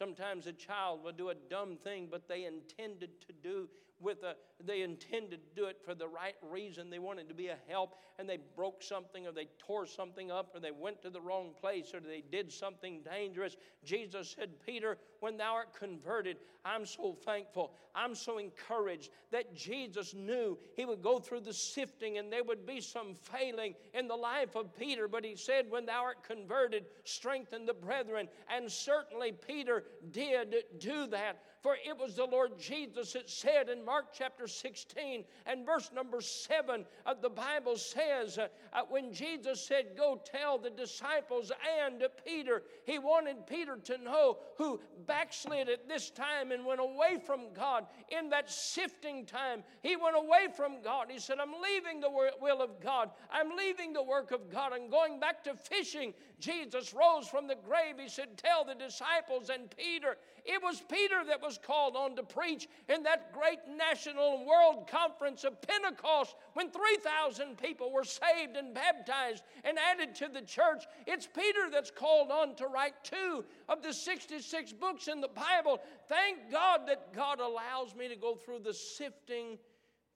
Sometimes 0.00 0.46
a 0.46 0.52
child 0.54 1.04
will 1.04 1.12
do 1.12 1.28
a 1.28 1.34
dumb 1.50 1.76
thing, 1.76 2.08
but 2.10 2.26
they 2.26 2.46
intended 2.46 3.10
to 3.26 3.34
do 3.42 3.68
with 4.00 4.22
a 4.22 4.34
they 4.64 4.80
intended 4.80 5.40
to 5.42 5.60
do 5.60 5.66
it 5.66 5.76
for 5.84 5.94
the 5.94 6.08
right 6.08 6.36
reason. 6.42 6.88
They 6.88 6.98
wanted 6.98 7.28
to 7.28 7.34
be 7.34 7.48
a 7.48 7.56
help 7.68 7.96
and 8.18 8.26
they 8.26 8.38
broke 8.56 8.82
something 8.82 9.26
or 9.26 9.32
they 9.32 9.48
tore 9.58 9.84
something 9.84 10.30
up 10.30 10.52
or 10.54 10.60
they 10.60 10.70
went 10.70 11.02
to 11.02 11.10
the 11.10 11.20
wrong 11.20 11.50
place 11.60 11.92
or 11.92 12.00
they 12.00 12.22
did 12.32 12.50
something 12.50 13.02
dangerous. 13.02 13.56
Jesus 13.84 14.34
said, 14.38 14.52
Peter, 14.64 14.96
when 15.20 15.36
thou 15.36 15.54
art 15.54 15.74
converted, 15.78 16.36
I'm 16.64 16.84
so 16.84 17.16
thankful. 17.24 17.72
I'm 17.94 18.14
so 18.14 18.38
encouraged 18.38 19.10
that 19.30 19.54
Jesus 19.54 20.14
knew 20.14 20.58
he 20.76 20.84
would 20.84 21.02
go 21.02 21.18
through 21.18 21.40
the 21.40 21.52
sifting 21.52 22.18
and 22.18 22.32
there 22.32 22.44
would 22.44 22.66
be 22.66 22.80
some 22.80 23.14
failing 23.14 23.74
in 23.94 24.08
the 24.08 24.16
life 24.16 24.56
of 24.56 24.76
Peter. 24.76 25.08
But 25.08 25.24
he 25.24 25.36
said, 25.36 25.70
when 25.70 25.86
thou 25.86 26.02
art 26.02 26.22
converted, 26.22 26.86
strengthen 27.04 27.64
the 27.64 27.74
brethren. 27.74 28.28
And 28.54 28.70
certainly 28.70 29.32
Peter 29.32 29.84
did 30.10 30.64
do 30.78 31.06
that. 31.08 31.42
For 31.62 31.76
it 31.86 31.98
was 31.98 32.16
the 32.16 32.24
Lord 32.24 32.58
Jesus 32.58 33.12
that 33.12 33.28
said 33.28 33.68
in 33.68 33.84
Mark 33.84 34.06
chapter 34.14 34.46
16 34.46 35.24
and 35.44 35.66
verse 35.66 35.90
number 35.94 36.22
7 36.22 36.86
of 37.04 37.20
the 37.20 37.28
Bible 37.28 37.76
says, 37.76 38.38
uh, 38.38 38.48
uh, 38.72 38.82
when 38.88 39.12
Jesus 39.12 39.62
said, 39.66 39.94
Go 39.94 40.20
tell 40.24 40.56
the 40.56 40.70
disciples 40.70 41.52
and 41.84 42.02
Peter, 42.24 42.62
he 42.86 42.98
wanted 42.98 43.46
Peter 43.46 43.76
to 43.76 43.98
know 43.98 44.38
who 44.56 44.80
backslid 45.10 45.68
at 45.68 45.88
this 45.88 46.08
time 46.08 46.52
and 46.52 46.64
went 46.64 46.80
away 46.80 47.18
from 47.26 47.52
God 47.52 47.84
in 48.10 48.30
that 48.30 48.48
sifting 48.48 49.26
time. 49.26 49.64
He 49.82 49.96
went 49.96 50.16
away 50.16 50.46
from 50.56 50.82
God. 50.84 51.08
He 51.10 51.18
said, 51.18 51.38
I'm 51.40 51.60
leaving 51.60 52.00
the 52.00 52.10
will 52.40 52.62
of 52.62 52.80
God, 52.80 53.10
I'm 53.28 53.56
leaving 53.56 53.92
the 53.92 54.04
work 54.04 54.30
of 54.30 54.48
God, 54.52 54.72
I'm 54.72 54.88
going 54.88 55.18
back 55.18 55.42
to 55.44 55.54
fishing. 55.54 56.14
Jesus 56.40 56.94
rose 56.94 57.28
from 57.28 57.46
the 57.46 57.56
grave. 57.56 57.96
He 57.98 58.08
said, 58.08 58.36
Tell 58.36 58.64
the 58.64 58.74
disciples 58.74 59.50
and 59.50 59.70
Peter. 59.76 60.16
It 60.44 60.62
was 60.62 60.82
Peter 60.90 61.22
that 61.26 61.42
was 61.42 61.58
called 61.58 61.96
on 61.96 62.16
to 62.16 62.22
preach 62.22 62.68
in 62.88 63.02
that 63.02 63.32
great 63.32 63.58
national 63.68 64.38
and 64.38 64.46
world 64.46 64.88
conference 64.88 65.44
of 65.44 65.60
Pentecost 65.62 66.34
when 66.54 66.70
3,000 66.70 67.58
people 67.58 67.92
were 67.92 68.04
saved 68.04 68.56
and 68.56 68.74
baptized 68.74 69.44
and 69.64 69.78
added 69.78 70.14
to 70.16 70.28
the 70.28 70.42
church. 70.42 70.84
It's 71.06 71.26
Peter 71.26 71.70
that's 71.70 71.90
called 71.90 72.30
on 72.30 72.56
to 72.56 72.66
write 72.66 72.94
two 73.04 73.44
of 73.68 73.82
the 73.82 73.92
66 73.92 74.72
books 74.72 75.08
in 75.08 75.20
the 75.20 75.28
Bible. 75.28 75.80
Thank 76.08 76.50
God 76.50 76.80
that 76.86 77.12
God 77.14 77.40
allows 77.40 77.94
me 77.94 78.08
to 78.08 78.16
go 78.16 78.34
through 78.34 78.60
the 78.60 78.74
sifting 78.74 79.58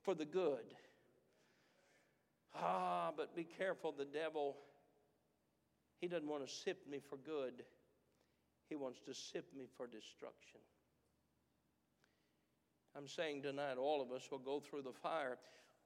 for 0.03 0.15
the 0.15 0.25
good. 0.25 0.75
Ah, 2.55 3.11
but 3.17 3.35
be 3.35 3.45
careful, 3.45 3.93
the 3.93 4.05
devil, 4.05 4.57
he 6.01 6.09
doesn't 6.09 6.29
want 6.29 6.47
to 6.47 6.53
sip 6.53 6.87
me 6.91 6.99
for 6.99 7.17
good. 7.17 7.65
He 8.69 8.77
wants 8.77 9.01
to 9.07 9.15
sip 9.15 9.47
me 9.57 9.67
for 9.77 9.87
destruction. 9.87 10.61
I'm 12.97 13.09
saying 13.09 13.43
tonight, 13.43 13.77
all 13.77 14.01
of 14.01 14.13
us 14.13 14.29
will 14.31 14.39
go 14.39 14.61
through 14.61 14.83
the 14.83 14.93
fire. 14.93 15.39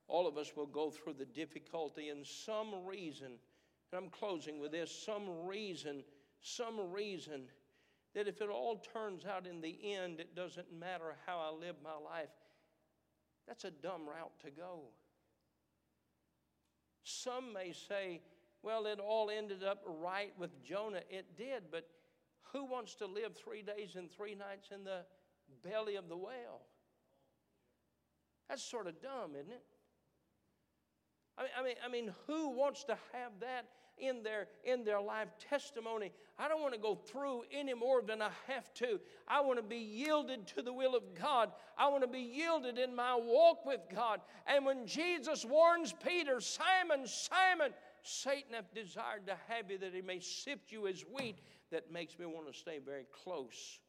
All 0.09 0.27
of 0.27 0.37
us 0.37 0.53
will 0.57 0.66
go 0.66 0.90
through 0.90 1.14
the 1.14 1.25
difficulty, 1.25 2.09
and 2.09 2.27
some 2.27 2.87
reason, 2.87 3.33
and 3.92 4.05
I'm 4.05 4.11
closing 4.11 4.61
with 4.61 4.73
this 4.73 4.90
some 4.90 5.47
reason, 5.47 6.03
some 6.40 6.92
reason, 6.92 7.42
that 8.14 8.29
if 8.29 8.40
it 8.40 8.49
all 8.49 8.83
turns 8.92 9.27
out 9.27 9.47
in 9.47 9.61
the 9.61 9.79
end, 9.94 10.21
it 10.21 10.35
doesn't 10.35 10.73
matter 10.73 11.14
how 11.27 11.38
I 11.38 11.51
live 11.51 11.77
my 11.83 11.92
life, 11.92 12.31
that's 13.47 13.64
a 13.64 13.71
dumb 13.71 14.07
route 14.07 14.33
to 14.44 14.51
go. 14.51 14.81
Some 17.05 17.53
may 17.53 17.73
say, 17.73 18.21
well, 18.62 18.87
it 18.87 18.99
all 19.01 19.31
ended 19.31 19.62
up 19.62 19.83
right 19.87 20.33
with 20.38 20.62
Jonah. 20.64 21.03
It 21.11 21.37
did, 21.37 21.64
but 21.71 21.87
who 22.53 22.64
wants 22.64 22.94
to 22.97 23.07
live 23.07 23.37
three 23.37 23.62
days 23.62 23.97
and 23.97 24.11
three 24.11 24.35
nights 24.35 24.71
in 24.75 24.85
the 24.85 25.05
belly 25.62 25.97
of 25.97 26.09
the 26.09 26.16
whale? 26.16 26.62
That's 28.49 28.62
sort 28.62 28.87
of 28.87 29.01
dumb, 29.01 29.33
isn't 29.37 29.53
it? 29.53 29.62
I 31.37 31.42
mean, 31.42 31.51
I 31.57 31.62
mean, 31.62 31.75
I 31.85 31.88
mean, 31.88 32.14
who 32.27 32.51
wants 32.51 32.85
to 32.85 32.97
have 33.12 33.33
that 33.40 33.66
in 34.01 34.23
their 34.23 34.49
in 34.65 34.85
their 34.85 35.01
life 35.01 35.29
testimony? 35.51 36.13
I 36.39 36.49
don't 36.49 36.63
want 36.63 36.75
to 36.75 36.81
go 36.81 36.95
through 36.95 37.43
any 37.53 37.75
more 37.75 38.01
than 38.01 38.23
I 38.23 38.31
have 38.47 38.73
to. 38.75 39.01
I 39.27 39.41
want 39.41 39.59
to 39.59 39.63
be 39.63 39.77
yielded 39.77 40.47
to 40.49 40.63
the 40.63 40.73
will 40.73 40.95
of 40.95 41.03
God. 41.21 41.51
I 41.77 41.89
want 41.89 42.03
to 42.03 42.09
be 42.09 42.21
yielded 42.21 42.79
in 42.79 42.95
my 42.95 43.17
walk 43.17 43.67
with 43.67 43.81
God. 43.95 44.21
And 44.47 44.65
when 44.65 44.87
Jesus 44.87 45.45
warns 45.45 45.93
Peter, 46.05 46.41
Simon, 46.41 47.07
Simon, 47.07 47.73
Satan 48.03 48.55
hath 48.55 48.73
desired 48.75 49.27
to 49.27 49.37
have 49.49 49.71
you 49.71 49.79
that 49.79 49.95
he 49.95 50.03
may 50.03 50.21
sift 50.21 50.71
you 50.71 50.87
as 50.87 51.03
wheat, 51.03 51.39
that 51.71 51.93
makes 51.93 52.19
me 52.19 52.27
want 52.27 52.51
to 52.53 52.59
stay 52.59 52.79
very 52.79 53.07
close 53.25 53.81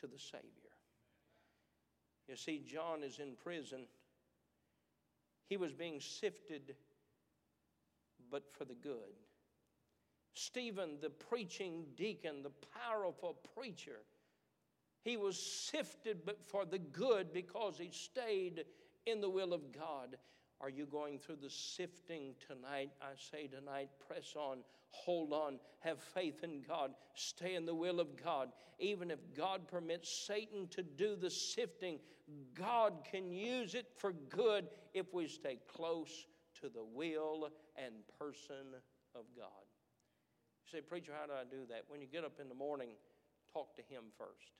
to 0.00 0.06
the 0.06 0.18
Savior. 0.18 0.48
You 2.28 2.36
see, 2.36 2.62
John 2.66 3.02
is 3.02 3.18
in 3.18 3.34
prison. 3.42 3.86
He 5.48 5.56
was 5.56 5.72
being 5.72 6.00
sifted, 6.00 6.74
but 8.30 8.44
for 8.56 8.64
the 8.64 8.74
good. 8.74 9.12
Stephen, 10.34 10.98
the 11.00 11.10
preaching 11.10 11.84
deacon, 11.96 12.42
the 12.42 12.52
powerful 12.88 13.36
preacher, 13.54 14.00
he 15.04 15.16
was 15.16 15.38
sifted, 15.38 16.18
for 16.46 16.64
the 16.64 16.78
good 16.78 17.32
because 17.32 17.76
he 17.78 17.90
stayed 17.90 18.64
in 19.06 19.20
the 19.20 19.28
will 19.28 19.52
of 19.52 19.72
God. 19.72 20.16
Are 20.60 20.70
you 20.70 20.86
going 20.86 21.18
through 21.18 21.38
the 21.42 21.50
sifting 21.50 22.34
tonight? 22.46 22.90
I 23.02 23.10
say 23.16 23.48
tonight, 23.48 23.90
press 24.06 24.34
on, 24.36 24.58
hold 24.90 25.32
on, 25.32 25.58
have 25.80 26.00
faith 26.00 26.44
in 26.44 26.62
God, 26.66 26.92
stay 27.14 27.56
in 27.56 27.66
the 27.66 27.74
will 27.74 27.98
of 27.98 28.22
God. 28.22 28.50
Even 28.78 29.10
if 29.10 29.18
God 29.36 29.66
permits 29.66 30.08
Satan 30.08 30.68
to 30.68 30.82
do 30.82 31.16
the 31.16 31.30
sifting, 31.30 31.98
God 32.54 32.94
can 33.10 33.32
use 33.32 33.74
it 33.74 33.88
for 33.96 34.12
good 34.12 34.68
if 34.94 35.12
we 35.12 35.26
stay 35.26 35.58
close 35.66 36.26
to 36.60 36.68
the 36.68 36.84
will 36.84 37.48
and 37.76 37.94
person 38.18 38.74
of 39.16 39.24
God. 39.36 39.61
Say, 40.72 40.80
Preacher, 40.80 41.12
how 41.12 41.26
do 41.26 41.34
I 41.34 41.44
do 41.44 41.66
that? 41.68 41.84
When 41.88 42.00
you 42.00 42.06
get 42.06 42.24
up 42.24 42.40
in 42.40 42.48
the 42.48 42.54
morning, 42.54 42.88
talk 43.52 43.76
to 43.76 43.82
Him 43.82 44.04
first. 44.16 44.56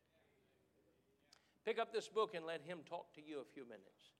Pick 1.64 1.78
up 1.78 1.90
this 1.90 2.06
book 2.06 2.34
and 2.34 2.44
let 2.44 2.60
Him 2.60 2.80
talk 2.86 3.14
to 3.14 3.22
you 3.26 3.38
a 3.40 3.48
few 3.54 3.64
minutes. 3.64 4.12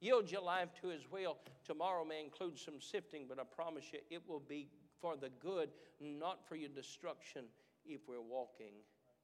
Yield 0.00 0.32
your 0.32 0.42
life 0.42 0.70
to 0.82 0.88
His 0.88 1.02
will. 1.08 1.36
Tomorrow 1.64 2.04
may 2.04 2.24
include 2.24 2.58
some 2.58 2.80
sifting, 2.80 3.26
but 3.28 3.38
I 3.38 3.44
promise 3.44 3.84
you 3.92 4.00
it 4.10 4.22
will 4.26 4.42
be 4.48 4.66
for 5.00 5.16
the 5.16 5.30
good, 5.40 5.68
not 6.00 6.40
for 6.48 6.56
your 6.56 6.70
destruction, 6.70 7.44
if 7.84 8.00
we're 8.08 8.20
walking 8.20 8.74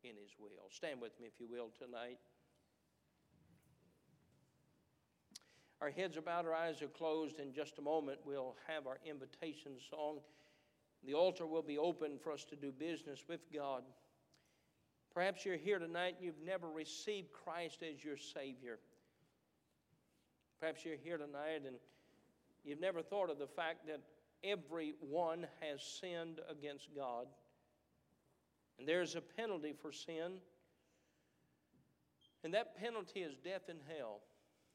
in 0.04 0.10
His 0.10 0.30
will. 0.38 0.70
Stand 0.70 1.00
with 1.00 1.18
me, 1.20 1.26
if 1.26 1.40
you 1.40 1.48
will, 1.50 1.70
tonight. 1.76 2.18
Our 5.80 5.90
heads 5.90 6.16
are 6.16 6.22
bowed, 6.22 6.46
our 6.46 6.54
eyes 6.54 6.80
are 6.80 6.86
closed. 6.86 7.40
In 7.40 7.52
just 7.52 7.78
a 7.78 7.82
moment, 7.82 8.20
we'll 8.24 8.54
have 8.68 8.86
our 8.86 9.00
invitation 9.04 9.72
song. 9.90 10.20
The 11.04 11.14
altar 11.14 11.46
will 11.46 11.62
be 11.62 11.78
open 11.78 12.18
for 12.22 12.32
us 12.32 12.44
to 12.44 12.56
do 12.56 12.70
business 12.70 13.24
with 13.28 13.40
God. 13.52 13.82
Perhaps 15.12 15.44
you're 15.44 15.56
here 15.56 15.78
tonight 15.78 16.14
and 16.16 16.24
you've 16.24 16.44
never 16.44 16.68
received 16.68 17.32
Christ 17.32 17.82
as 17.82 18.02
your 18.04 18.16
Savior. 18.16 18.78
Perhaps 20.60 20.84
you're 20.84 20.96
here 20.96 21.18
tonight 21.18 21.62
and 21.66 21.76
you've 22.64 22.80
never 22.80 23.02
thought 23.02 23.30
of 23.30 23.38
the 23.38 23.46
fact 23.46 23.86
that 23.88 24.00
everyone 24.44 25.46
has 25.60 25.82
sinned 25.82 26.40
against 26.48 26.88
God. 26.94 27.26
And 28.78 28.88
there's 28.88 29.16
a 29.16 29.20
penalty 29.20 29.74
for 29.80 29.92
sin. 29.92 30.38
And 32.44 32.54
that 32.54 32.76
penalty 32.76 33.20
is 33.20 33.36
death 33.44 33.68
in 33.68 33.76
hell. 33.96 34.20